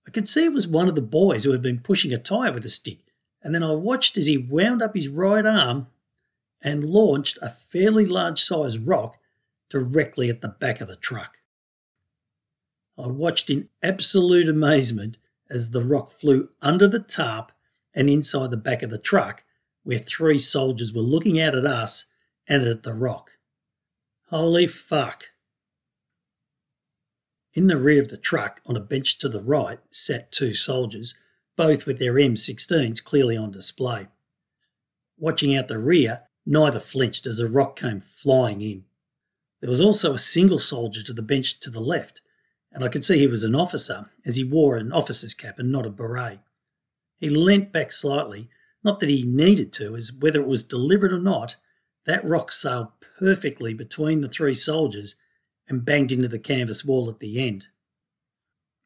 I 0.06 0.10
could 0.10 0.28
see 0.28 0.44
it 0.44 0.52
was 0.52 0.66
one 0.66 0.88
of 0.88 0.94
the 0.94 1.00
boys 1.00 1.44
who 1.44 1.50
had 1.50 1.62
been 1.62 1.80
pushing 1.80 2.12
a 2.12 2.18
tyre 2.18 2.52
with 2.52 2.64
a 2.64 2.70
stick, 2.70 3.00
and 3.42 3.54
then 3.54 3.62
I 3.62 3.72
watched 3.72 4.16
as 4.16 4.26
he 4.26 4.38
wound 4.38 4.82
up 4.82 4.94
his 4.94 5.08
right 5.08 5.44
arm 5.44 5.88
and 6.62 6.84
launched 6.84 7.38
a 7.42 7.50
fairly 7.50 8.06
large 8.06 8.42
sized 8.42 8.86
rock 8.86 9.18
directly 9.68 10.30
at 10.30 10.40
the 10.40 10.48
back 10.48 10.80
of 10.80 10.88
the 10.88 10.96
truck. 10.96 11.38
I 12.98 13.08
watched 13.08 13.50
in 13.50 13.68
absolute 13.82 14.48
amazement 14.48 15.18
as 15.50 15.70
the 15.70 15.84
rock 15.84 16.18
flew 16.18 16.48
under 16.62 16.88
the 16.88 16.98
tarp 16.98 17.52
and 17.96 18.08
inside 18.10 18.50
the 18.50 18.56
back 18.56 18.82
of 18.82 18.90
the 18.90 18.98
truck, 18.98 19.42
where 19.82 19.98
three 19.98 20.38
soldiers 20.38 20.92
were 20.92 21.02
looking 21.02 21.40
out 21.40 21.56
at 21.56 21.66
us 21.66 22.04
and 22.46 22.62
at 22.62 22.82
the 22.82 22.92
rock. 22.92 23.32
Holy 24.28 24.66
fuck. 24.66 25.24
In 27.54 27.68
the 27.68 27.78
rear 27.78 28.02
of 28.02 28.08
the 28.08 28.18
truck, 28.18 28.60
on 28.66 28.76
a 28.76 28.80
bench 28.80 29.18
to 29.18 29.28
the 29.30 29.40
right, 29.40 29.78
sat 29.90 30.30
two 30.30 30.52
soldiers, 30.52 31.14
both 31.56 31.86
with 31.86 31.98
their 31.98 32.14
M16s 32.14 33.02
clearly 33.02 33.36
on 33.36 33.50
display. 33.50 34.08
Watching 35.16 35.56
out 35.56 35.68
the 35.68 35.78
rear, 35.78 36.22
neither 36.44 36.78
flinched 36.78 37.26
as 37.26 37.38
the 37.38 37.48
rock 37.48 37.76
came 37.76 38.02
flying 38.02 38.60
in. 38.60 38.84
There 39.60 39.70
was 39.70 39.80
also 39.80 40.12
a 40.12 40.18
single 40.18 40.58
soldier 40.58 41.02
to 41.02 41.14
the 41.14 41.22
bench 41.22 41.58
to 41.60 41.70
the 41.70 41.80
left, 41.80 42.20
and 42.70 42.84
I 42.84 42.88
could 42.88 43.06
see 43.06 43.18
he 43.18 43.26
was 43.26 43.42
an 43.42 43.54
officer, 43.54 44.10
as 44.26 44.36
he 44.36 44.44
wore 44.44 44.76
an 44.76 44.92
officer's 44.92 45.32
cap 45.32 45.58
and 45.58 45.72
not 45.72 45.86
a 45.86 45.90
beret. 45.90 46.40
He 47.18 47.30
leant 47.30 47.72
back 47.72 47.92
slightly, 47.92 48.48
not 48.84 49.00
that 49.00 49.08
he 49.08 49.22
needed 49.22 49.72
to, 49.74 49.96
as 49.96 50.12
whether 50.12 50.40
it 50.40 50.46
was 50.46 50.62
deliberate 50.62 51.12
or 51.12 51.20
not, 51.20 51.56
that 52.04 52.24
rock 52.24 52.52
sailed 52.52 52.88
perfectly 53.18 53.74
between 53.74 54.20
the 54.20 54.28
three 54.28 54.54
soldiers 54.54 55.16
and 55.68 55.84
banged 55.84 56.12
into 56.12 56.28
the 56.28 56.38
canvas 56.38 56.84
wall 56.84 57.08
at 57.10 57.18
the 57.18 57.44
end. 57.44 57.66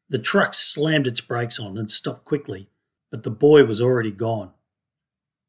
The 0.09 0.19
truck 0.19 0.53
slammed 0.53 1.07
its 1.07 1.21
brakes 1.21 1.59
on 1.59 1.77
and 1.77 1.89
stopped 1.89 2.25
quickly, 2.25 2.69
but 3.11 3.23
the 3.23 3.31
boy 3.31 3.63
was 3.63 3.79
already 3.79 4.11
gone. 4.11 4.51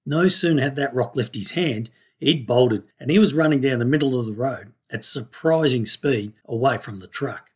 No 0.04 0.28
sooner 0.28 0.62
had 0.62 0.76
that 0.76 0.94
rock 0.94 1.16
left 1.16 1.34
his 1.34 1.52
hand, 1.52 1.90
he'd 2.18 2.46
bolted 2.46 2.84
and 3.00 3.10
he 3.10 3.18
was 3.18 3.34
running 3.34 3.60
down 3.60 3.78
the 3.78 3.84
middle 3.84 4.18
of 4.18 4.26
the 4.26 4.32
road 4.32 4.72
at 4.90 5.04
surprising 5.04 5.86
speed 5.86 6.34
away 6.44 6.78
from 6.78 6.98
the 6.98 7.06
truck. 7.06 7.50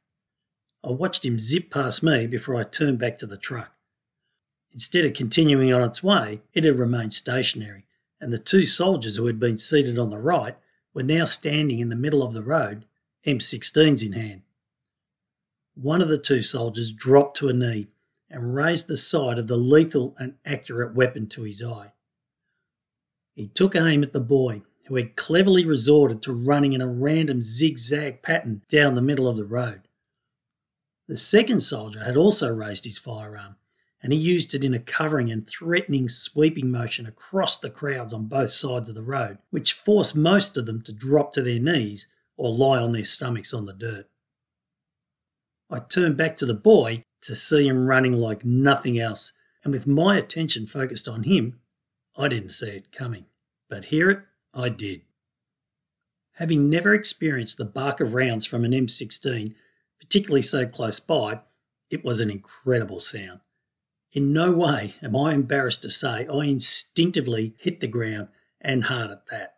I 0.82 0.90
watched 0.90 1.24
him 1.24 1.38
zip 1.38 1.70
past 1.70 2.02
me 2.02 2.26
before 2.26 2.56
I 2.56 2.64
turned 2.64 2.98
back 2.98 3.18
to 3.18 3.26
the 3.26 3.36
truck. 3.36 3.75
Instead 4.76 5.06
of 5.06 5.14
continuing 5.14 5.72
on 5.72 5.82
its 5.82 6.02
way, 6.02 6.42
it 6.52 6.64
had 6.64 6.78
remained 6.78 7.14
stationary, 7.14 7.86
and 8.20 8.30
the 8.30 8.38
two 8.38 8.66
soldiers 8.66 9.16
who 9.16 9.24
had 9.24 9.40
been 9.40 9.56
seated 9.56 9.98
on 9.98 10.10
the 10.10 10.18
right 10.18 10.54
were 10.92 11.02
now 11.02 11.24
standing 11.24 11.78
in 11.78 11.88
the 11.88 11.96
middle 11.96 12.22
of 12.22 12.34
the 12.34 12.42
road, 12.42 12.84
M16s 13.24 14.04
in 14.04 14.12
hand. 14.12 14.42
One 15.76 16.02
of 16.02 16.10
the 16.10 16.18
two 16.18 16.42
soldiers 16.42 16.92
dropped 16.92 17.38
to 17.38 17.48
a 17.48 17.54
knee 17.54 17.86
and 18.28 18.54
raised 18.54 18.86
the 18.86 18.98
sight 18.98 19.38
of 19.38 19.46
the 19.46 19.56
lethal 19.56 20.14
and 20.18 20.34
accurate 20.44 20.94
weapon 20.94 21.26
to 21.28 21.44
his 21.44 21.62
eye. 21.62 21.92
He 23.34 23.46
took 23.46 23.74
aim 23.74 24.02
at 24.02 24.12
the 24.12 24.20
boy, 24.20 24.60
who 24.88 24.96
had 24.96 25.16
cleverly 25.16 25.64
resorted 25.64 26.20
to 26.20 26.34
running 26.34 26.74
in 26.74 26.82
a 26.82 26.86
random 26.86 27.40
zigzag 27.40 28.20
pattern 28.20 28.60
down 28.68 28.94
the 28.94 29.00
middle 29.00 29.26
of 29.26 29.38
the 29.38 29.46
road. 29.46 29.88
The 31.08 31.16
second 31.16 31.60
soldier 31.60 32.04
had 32.04 32.18
also 32.18 32.50
raised 32.50 32.84
his 32.84 32.98
firearm, 32.98 33.56
and 34.06 34.12
he 34.12 34.20
used 34.20 34.54
it 34.54 34.62
in 34.62 34.72
a 34.72 34.78
covering 34.78 35.32
and 35.32 35.48
threatening 35.48 36.08
sweeping 36.08 36.70
motion 36.70 37.06
across 37.06 37.58
the 37.58 37.68
crowds 37.68 38.12
on 38.12 38.26
both 38.26 38.52
sides 38.52 38.88
of 38.88 38.94
the 38.94 39.02
road, 39.02 39.38
which 39.50 39.72
forced 39.72 40.14
most 40.14 40.56
of 40.56 40.64
them 40.64 40.80
to 40.82 40.92
drop 40.92 41.32
to 41.32 41.42
their 41.42 41.58
knees 41.58 42.06
or 42.36 42.54
lie 42.54 42.78
on 42.78 42.92
their 42.92 43.02
stomachs 43.02 43.52
on 43.52 43.66
the 43.66 43.72
dirt. 43.72 44.08
I 45.68 45.80
turned 45.80 46.16
back 46.16 46.36
to 46.36 46.46
the 46.46 46.54
boy 46.54 47.02
to 47.22 47.34
see 47.34 47.66
him 47.66 47.88
running 47.88 48.12
like 48.12 48.44
nothing 48.44 48.96
else, 48.96 49.32
and 49.64 49.72
with 49.72 49.88
my 49.88 50.16
attention 50.16 50.68
focused 50.68 51.08
on 51.08 51.24
him, 51.24 51.58
I 52.16 52.28
didn't 52.28 52.50
see 52.50 52.68
it 52.68 52.92
coming. 52.92 53.24
But 53.68 53.86
hear 53.86 54.08
it 54.08 54.20
I 54.54 54.68
did. 54.68 55.00
Having 56.34 56.70
never 56.70 56.94
experienced 56.94 57.58
the 57.58 57.64
bark 57.64 57.98
of 57.98 58.14
rounds 58.14 58.46
from 58.46 58.64
an 58.64 58.70
M16, 58.70 59.56
particularly 59.98 60.42
so 60.42 60.64
close 60.64 61.00
by, 61.00 61.40
it 61.90 62.04
was 62.04 62.20
an 62.20 62.30
incredible 62.30 63.00
sound. 63.00 63.40
In 64.12 64.32
no 64.32 64.50
way 64.52 64.94
am 65.02 65.16
I 65.16 65.34
embarrassed 65.34 65.82
to 65.82 65.90
say 65.90 66.26
I 66.26 66.44
instinctively 66.44 67.54
hit 67.58 67.80
the 67.80 67.86
ground 67.86 68.28
and 68.60 68.84
hard 68.84 69.10
at 69.10 69.26
that. 69.30 69.54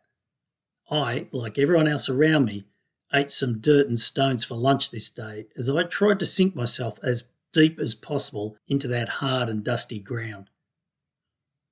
I, 0.90 1.28
like 1.32 1.58
everyone 1.58 1.86
else 1.86 2.08
around 2.08 2.46
me, 2.46 2.64
ate 3.12 3.30
some 3.30 3.60
dirt 3.60 3.86
and 3.86 4.00
stones 4.00 4.44
for 4.44 4.54
lunch 4.54 4.90
this 4.90 5.10
day 5.10 5.46
as 5.56 5.68
I 5.68 5.82
tried 5.84 6.18
to 6.20 6.26
sink 6.26 6.54
myself 6.54 6.98
as 7.02 7.24
deep 7.52 7.78
as 7.78 7.94
possible 7.94 8.56
into 8.66 8.88
that 8.88 9.08
hard 9.08 9.48
and 9.48 9.64
dusty 9.64 9.98
ground. 9.98 10.50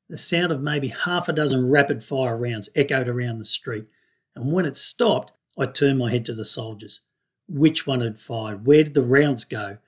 The 0.08 0.18
sound 0.18 0.52
of 0.52 0.62
maybe 0.62 0.88
half 0.88 1.28
a 1.28 1.32
dozen 1.32 1.68
rapid 1.68 2.04
fire 2.04 2.36
rounds 2.36 2.70
echoed 2.74 3.08
around 3.08 3.38
the 3.38 3.44
street, 3.44 3.86
and 4.34 4.52
when 4.52 4.64
it 4.64 4.76
stopped, 4.76 5.32
I 5.58 5.66
turned 5.66 5.98
my 5.98 6.10
head 6.10 6.24
to 6.26 6.34
the 6.34 6.44
soldiers. 6.44 7.00
Which 7.48 7.86
one 7.86 8.00
had 8.00 8.20
fired? 8.20 8.66
Where 8.66 8.84
did 8.84 8.94
the 8.94 9.02
rounds 9.02 9.44
go? 9.44 9.78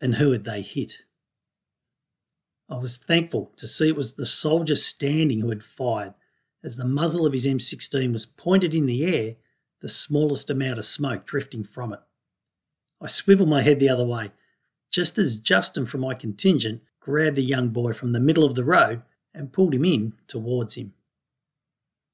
And 0.00 0.16
who 0.16 0.32
had 0.32 0.44
they 0.44 0.62
hit? 0.62 1.04
I 2.70 2.76
was 2.78 2.96
thankful 2.96 3.52
to 3.56 3.66
see 3.66 3.88
it 3.88 3.96
was 3.96 4.14
the 4.14 4.24
soldier 4.24 4.76
standing 4.76 5.40
who 5.40 5.48
had 5.48 5.64
fired, 5.64 6.14
as 6.62 6.76
the 6.76 6.84
muzzle 6.84 7.26
of 7.26 7.32
his 7.32 7.44
M16 7.44 8.12
was 8.12 8.26
pointed 8.26 8.74
in 8.74 8.86
the 8.86 9.04
air, 9.04 9.34
the 9.80 9.88
smallest 9.88 10.50
amount 10.50 10.78
of 10.78 10.84
smoke 10.84 11.26
drifting 11.26 11.64
from 11.64 11.92
it. 11.92 12.00
I 13.00 13.08
swiveled 13.08 13.48
my 13.48 13.62
head 13.62 13.80
the 13.80 13.88
other 13.88 14.04
way, 14.06 14.30
just 14.90 15.18
as 15.18 15.38
Justin 15.38 15.84
from 15.84 16.02
my 16.02 16.14
contingent 16.14 16.82
grabbed 17.00 17.36
the 17.36 17.42
young 17.42 17.70
boy 17.70 17.92
from 17.92 18.12
the 18.12 18.20
middle 18.20 18.44
of 18.44 18.54
the 18.54 18.64
road 18.64 19.02
and 19.34 19.52
pulled 19.52 19.74
him 19.74 19.84
in 19.84 20.12
towards 20.28 20.74
him. 20.74 20.92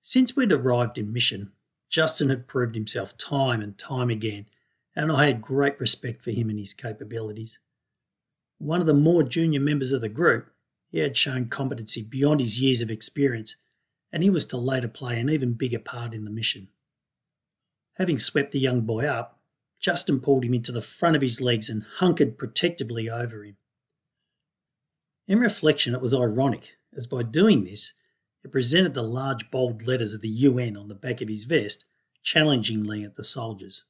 Since 0.02 0.36
we'd 0.36 0.52
arrived 0.52 0.96
in 0.96 1.12
Mission, 1.12 1.52
Justin 1.90 2.30
had 2.30 2.46
proved 2.46 2.76
himself 2.76 3.18
time 3.18 3.60
and 3.60 3.76
time 3.76 4.08
again, 4.08 4.46
and 4.94 5.12
I 5.12 5.26
had 5.26 5.42
great 5.42 5.78
respect 5.80 6.22
for 6.22 6.30
him 6.30 6.48
and 6.48 6.58
his 6.58 6.72
capabilities. 6.72 7.58
One 8.58 8.80
of 8.80 8.86
the 8.86 8.94
more 8.94 9.22
junior 9.22 9.60
members 9.60 9.92
of 9.92 10.00
the 10.00 10.08
group, 10.08 10.50
he 10.90 10.98
had 10.98 11.16
shown 11.16 11.48
competency 11.48 12.02
beyond 12.02 12.40
his 12.40 12.60
years 12.60 12.80
of 12.80 12.90
experience, 12.90 13.56
and 14.12 14.22
he 14.22 14.30
was 14.30 14.46
to 14.46 14.56
later 14.56 14.88
play 14.88 15.20
an 15.20 15.28
even 15.28 15.52
bigger 15.54 15.78
part 15.78 16.14
in 16.14 16.24
the 16.24 16.30
mission. 16.30 16.68
Having 17.94 18.18
swept 18.18 18.52
the 18.52 18.60
young 18.60 18.82
boy 18.82 19.06
up, 19.06 19.40
Justin 19.80 20.20
pulled 20.20 20.44
him 20.44 20.54
into 20.54 20.72
the 20.72 20.80
front 20.82 21.16
of 21.16 21.22
his 21.22 21.40
legs 21.40 21.68
and 21.68 21.84
hunkered 21.98 22.38
protectively 22.38 23.10
over 23.10 23.44
him. 23.44 23.56
In 25.28 25.38
reflection, 25.38 25.94
it 25.94 26.00
was 26.00 26.14
ironic 26.14 26.76
as 26.96 27.06
by 27.06 27.22
doing 27.22 27.64
this, 27.64 27.92
it 28.42 28.50
presented 28.50 28.94
the 28.94 29.02
large 29.02 29.50
bold 29.50 29.86
letters 29.86 30.14
of 30.14 30.22
the 30.22 30.28
UN 30.28 30.76
on 30.76 30.88
the 30.88 30.94
back 30.94 31.20
of 31.20 31.28
his 31.28 31.44
vest 31.44 31.84
challengingly 32.22 33.04
at 33.04 33.16
the 33.16 33.24
soldiers. 33.24 33.84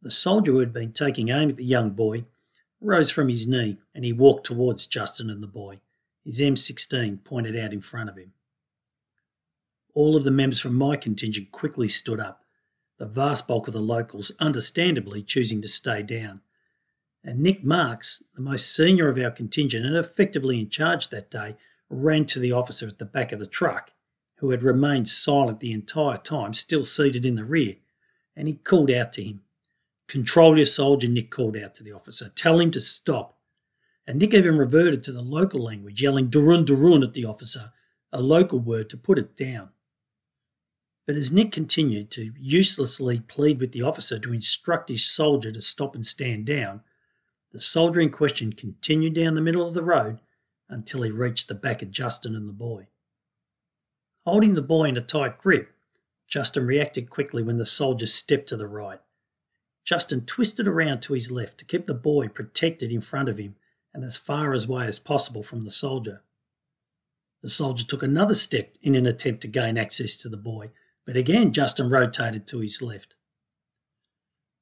The 0.00 0.10
soldier 0.10 0.52
who 0.52 0.58
had 0.60 0.72
been 0.72 0.92
taking 0.92 1.30
aim 1.30 1.50
at 1.50 1.56
the 1.56 1.64
young 1.64 1.90
boy 1.90 2.26
rose 2.80 3.10
from 3.10 3.28
his 3.28 3.46
knee 3.46 3.78
and 3.94 4.04
he 4.04 4.12
walked 4.12 4.46
towards 4.46 4.86
Justin 4.86 5.30
and 5.30 5.42
the 5.42 5.46
boy, 5.48 5.80
his 6.24 6.40
M16 6.40 7.24
pointed 7.24 7.58
out 7.58 7.72
in 7.72 7.80
front 7.80 8.08
of 8.08 8.16
him. 8.16 8.32
All 9.94 10.16
of 10.16 10.24
the 10.24 10.30
members 10.30 10.60
from 10.60 10.74
my 10.74 10.96
contingent 10.96 11.52
quickly 11.52 11.88
stood 11.88 12.20
up, 12.20 12.44
the 12.98 13.06
vast 13.06 13.46
bulk 13.46 13.68
of 13.68 13.74
the 13.74 13.80
locals 13.80 14.32
understandably 14.40 15.22
choosing 15.22 15.62
to 15.62 15.68
stay 15.68 16.02
down 16.02 16.40
and 17.24 17.40
Nick 17.40 17.64
Marks, 17.64 18.22
the 18.34 18.42
most 18.42 18.74
senior 18.74 19.08
of 19.08 19.18
our 19.18 19.30
contingent 19.30 19.86
and 19.86 19.96
effectively 19.96 20.60
in 20.60 20.68
charge 20.68 21.08
that 21.08 21.30
day, 21.30 21.56
ran 21.88 22.26
to 22.26 22.38
the 22.38 22.52
officer 22.52 22.86
at 22.86 22.98
the 22.98 23.04
back 23.06 23.32
of 23.32 23.38
the 23.38 23.46
truck, 23.46 23.92
who 24.36 24.50
had 24.50 24.62
remained 24.62 25.08
silent 25.08 25.60
the 25.60 25.72
entire 25.72 26.18
time, 26.18 26.52
still 26.52 26.84
seated 26.84 27.24
in 27.24 27.34
the 27.34 27.44
rear, 27.44 27.76
and 28.36 28.46
he 28.46 28.54
called 28.54 28.90
out 28.90 29.12
to 29.14 29.22
him. 29.22 29.40
Control 30.08 30.56
your 30.56 30.66
soldier, 30.66 31.08
Nick 31.08 31.30
called 31.30 31.56
out 31.56 31.74
to 31.74 31.82
the 31.82 31.92
officer. 31.92 32.28
Tell 32.28 32.60
him 32.60 32.70
to 32.72 32.80
stop. 32.80 33.38
And 34.06 34.18
Nick 34.18 34.34
even 34.34 34.58
reverted 34.58 35.02
to 35.04 35.12
the 35.12 35.22
local 35.22 35.62
language, 35.62 36.02
yelling 36.02 36.30
Durun 36.30 36.66
Durun 36.66 37.02
at 37.02 37.14
the 37.14 37.24
officer, 37.24 37.72
a 38.12 38.20
local 38.20 38.58
word 38.58 38.90
to 38.90 38.96
put 38.96 39.18
it 39.18 39.34
down. 39.34 39.70
But 41.06 41.16
as 41.16 41.32
Nick 41.32 41.52
continued 41.52 42.10
to 42.12 42.32
uselessly 42.38 43.20
plead 43.20 43.60
with 43.60 43.72
the 43.72 43.82
officer 43.82 44.18
to 44.18 44.32
instruct 44.32 44.88
his 44.88 45.04
soldier 45.04 45.52
to 45.52 45.60
stop 45.60 45.94
and 45.94 46.06
stand 46.06 46.46
down, 46.46 46.82
the 47.52 47.60
soldier 47.60 48.00
in 48.00 48.10
question 48.10 48.52
continued 48.52 49.14
down 49.14 49.34
the 49.34 49.40
middle 49.40 49.66
of 49.66 49.74
the 49.74 49.82
road 49.82 50.18
until 50.68 51.02
he 51.02 51.10
reached 51.10 51.48
the 51.48 51.54
back 51.54 51.82
of 51.82 51.90
Justin 51.90 52.34
and 52.34 52.48
the 52.48 52.52
boy. 52.52 52.88
Holding 54.24 54.54
the 54.54 54.62
boy 54.62 54.84
in 54.86 54.96
a 54.96 55.02
tight 55.02 55.38
grip, 55.38 55.70
Justin 56.26 56.66
reacted 56.66 57.10
quickly 57.10 57.42
when 57.42 57.58
the 57.58 57.66
soldier 57.66 58.06
stepped 58.06 58.48
to 58.48 58.56
the 58.56 58.66
right. 58.66 59.00
Justin 59.84 60.24
twisted 60.24 60.66
around 60.66 61.00
to 61.00 61.12
his 61.12 61.30
left 61.30 61.58
to 61.58 61.64
keep 61.64 61.86
the 61.86 61.94
boy 61.94 62.28
protected 62.28 62.90
in 62.90 63.00
front 63.00 63.28
of 63.28 63.38
him 63.38 63.56
and 63.92 64.04
as 64.04 64.16
far 64.16 64.54
away 64.54 64.86
as 64.86 64.98
possible 64.98 65.42
from 65.42 65.64
the 65.64 65.70
soldier. 65.70 66.22
The 67.42 67.50
soldier 67.50 67.84
took 67.84 68.02
another 68.02 68.34
step 68.34 68.76
in 68.82 68.94
an 68.94 69.06
attempt 69.06 69.42
to 69.42 69.48
gain 69.48 69.76
access 69.76 70.16
to 70.18 70.28
the 70.28 70.36
boy, 70.36 70.70
but 71.04 71.16
again 71.16 71.52
Justin 71.52 71.90
rotated 71.90 72.46
to 72.48 72.60
his 72.60 72.80
left. 72.80 73.14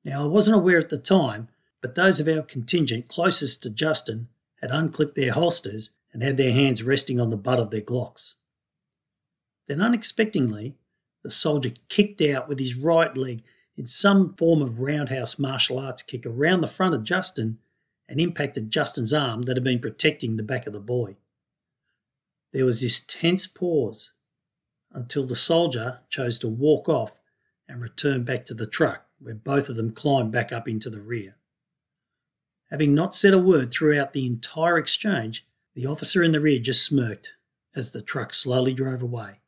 Now, 0.05 0.25
I 0.25 0.27
wasn't 0.27 0.57
aware 0.57 0.79
at 0.79 0.89
the 0.89 0.99
time 0.99 1.49
but 1.83 1.97
those 1.97 2.21
of 2.21 2.29
our 2.29 2.43
contingent 2.43 3.09
closest 3.09 3.63
to 3.65 3.71
Justin 3.71 4.29
had 4.63 4.71
unclipped 4.71 5.17
their 5.17 5.33
holsters 5.33 5.91
and 6.13 6.23
had 6.23 6.37
their 6.37 6.53
hands 6.53 6.83
resting 6.83 7.21
on 7.21 7.31
the 7.31 7.37
butt 7.37 7.59
of 7.59 7.71
their 7.71 7.81
Glocks. 7.81 8.35
Then, 9.67 9.83
unexpectedly, 9.83 10.77
the 11.25 11.31
soldier 11.31 11.73
kicked 11.89 12.23
out 12.23 12.49
with 12.49 12.59
his 12.59 12.77
right 12.77 13.15
leg 13.17 13.43
in 13.77 13.87
some 13.87 14.35
form 14.35 14.63
of 14.63 14.81
roundhouse 14.81 15.39
martial 15.39 15.79
arts 15.79 16.03
kick 16.03 16.27
around 16.27 16.61
the 16.61 16.67
front 16.67 16.95
of 16.95 17.05
Justin 17.05 17.59
and 18.09 18.21
impacted 18.21 18.71
Justin's 18.71 19.13
arm 19.13 19.43
that 19.43 19.57
had 19.57 19.65
been 19.65 19.79
protecting 19.79 20.37
the 20.37 20.43
back 20.43 20.67
of 20.67 20.73
the 20.73 20.81
boy. 20.81 21.17
There 22.53 22.67
was 22.67 22.81
this 22.81 23.01
tense 23.01 23.47
pause 23.47 24.13
until 24.93 25.27
the 25.27 25.35
soldier 25.35 26.01
chose 26.11 26.39
to 26.41 26.49
walk 26.49 26.89
off 26.89 27.19
and 27.67 27.81
return 27.81 28.25
back 28.25 28.45
to 28.47 28.55
the 28.55 28.67
truck, 28.67 29.07
where 29.19 29.35
both 29.35 29.69
of 29.69 29.77
them 29.77 29.93
climbed 29.93 30.33
back 30.33 30.53
up 30.53 30.69
into 30.69 30.91
the 30.91 31.01
rear. 31.01 31.37
Having 32.71 32.95
not 32.95 33.15
said 33.15 33.33
a 33.33 33.39
word 33.39 33.71
throughout 33.71 34.13
the 34.13 34.27
entire 34.27 34.79
exchange, 34.79 35.47
the 35.75 35.87
officer 35.87 36.23
in 36.23 36.33
the 36.33 36.41
rear 36.41 36.59
just 36.59 36.85
smirked 36.85 37.33
as 37.75 37.91
the 37.91 38.03
truck 38.03 38.35
slowly 38.35 38.75
drove 38.75 39.03
away. 39.03 39.41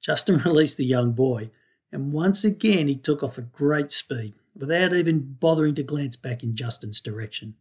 Justin 0.00 0.38
released 0.44 0.78
the 0.78 0.84
young 0.84 1.12
boy, 1.12 1.50
and 1.92 2.12
once 2.12 2.44
again 2.44 2.88
he 2.88 2.96
took 2.96 3.22
off 3.22 3.38
at 3.38 3.52
great 3.52 3.92
speed 3.92 4.34
without 4.54 4.92
even 4.92 5.36
bothering 5.40 5.74
to 5.76 5.82
glance 5.82 6.16
back 6.16 6.42
in 6.42 6.56
Justin's 6.56 7.00
direction. 7.00 7.54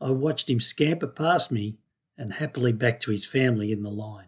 I 0.00 0.10
watched 0.10 0.50
him 0.50 0.60
scamper 0.60 1.06
past 1.06 1.52
me 1.52 1.78
and 2.16 2.34
happily 2.34 2.72
back 2.72 3.00
to 3.00 3.10
his 3.10 3.24
family 3.24 3.72
in 3.72 3.82
the 3.82 3.90
line. 3.90 4.26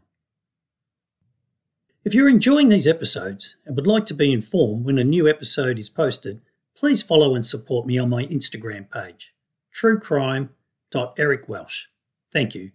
If 2.05 2.15
you're 2.15 2.29
enjoying 2.29 2.71
these 2.71 2.87
episodes 2.87 3.57
and 3.67 3.77
would 3.77 3.87
like 3.87 4.07
to 4.07 4.15
be 4.15 4.33
informed 4.33 4.85
when 4.85 4.99
a 4.99 5.05
new 5.05 5.29
episode 5.29 5.79
is 5.79 5.91
posted, 5.91 6.41
please 6.77 7.03
follow 7.03 7.35
and 7.35 7.45
support 7.45 7.87
me 7.87 7.99
on 7.99 8.09
my 8.09 8.25
Instagram 8.27 8.91
page, 8.91 9.35
truecrime.ericwelsh. 9.79 11.83
Thank 12.33 12.55
you. 12.55 12.69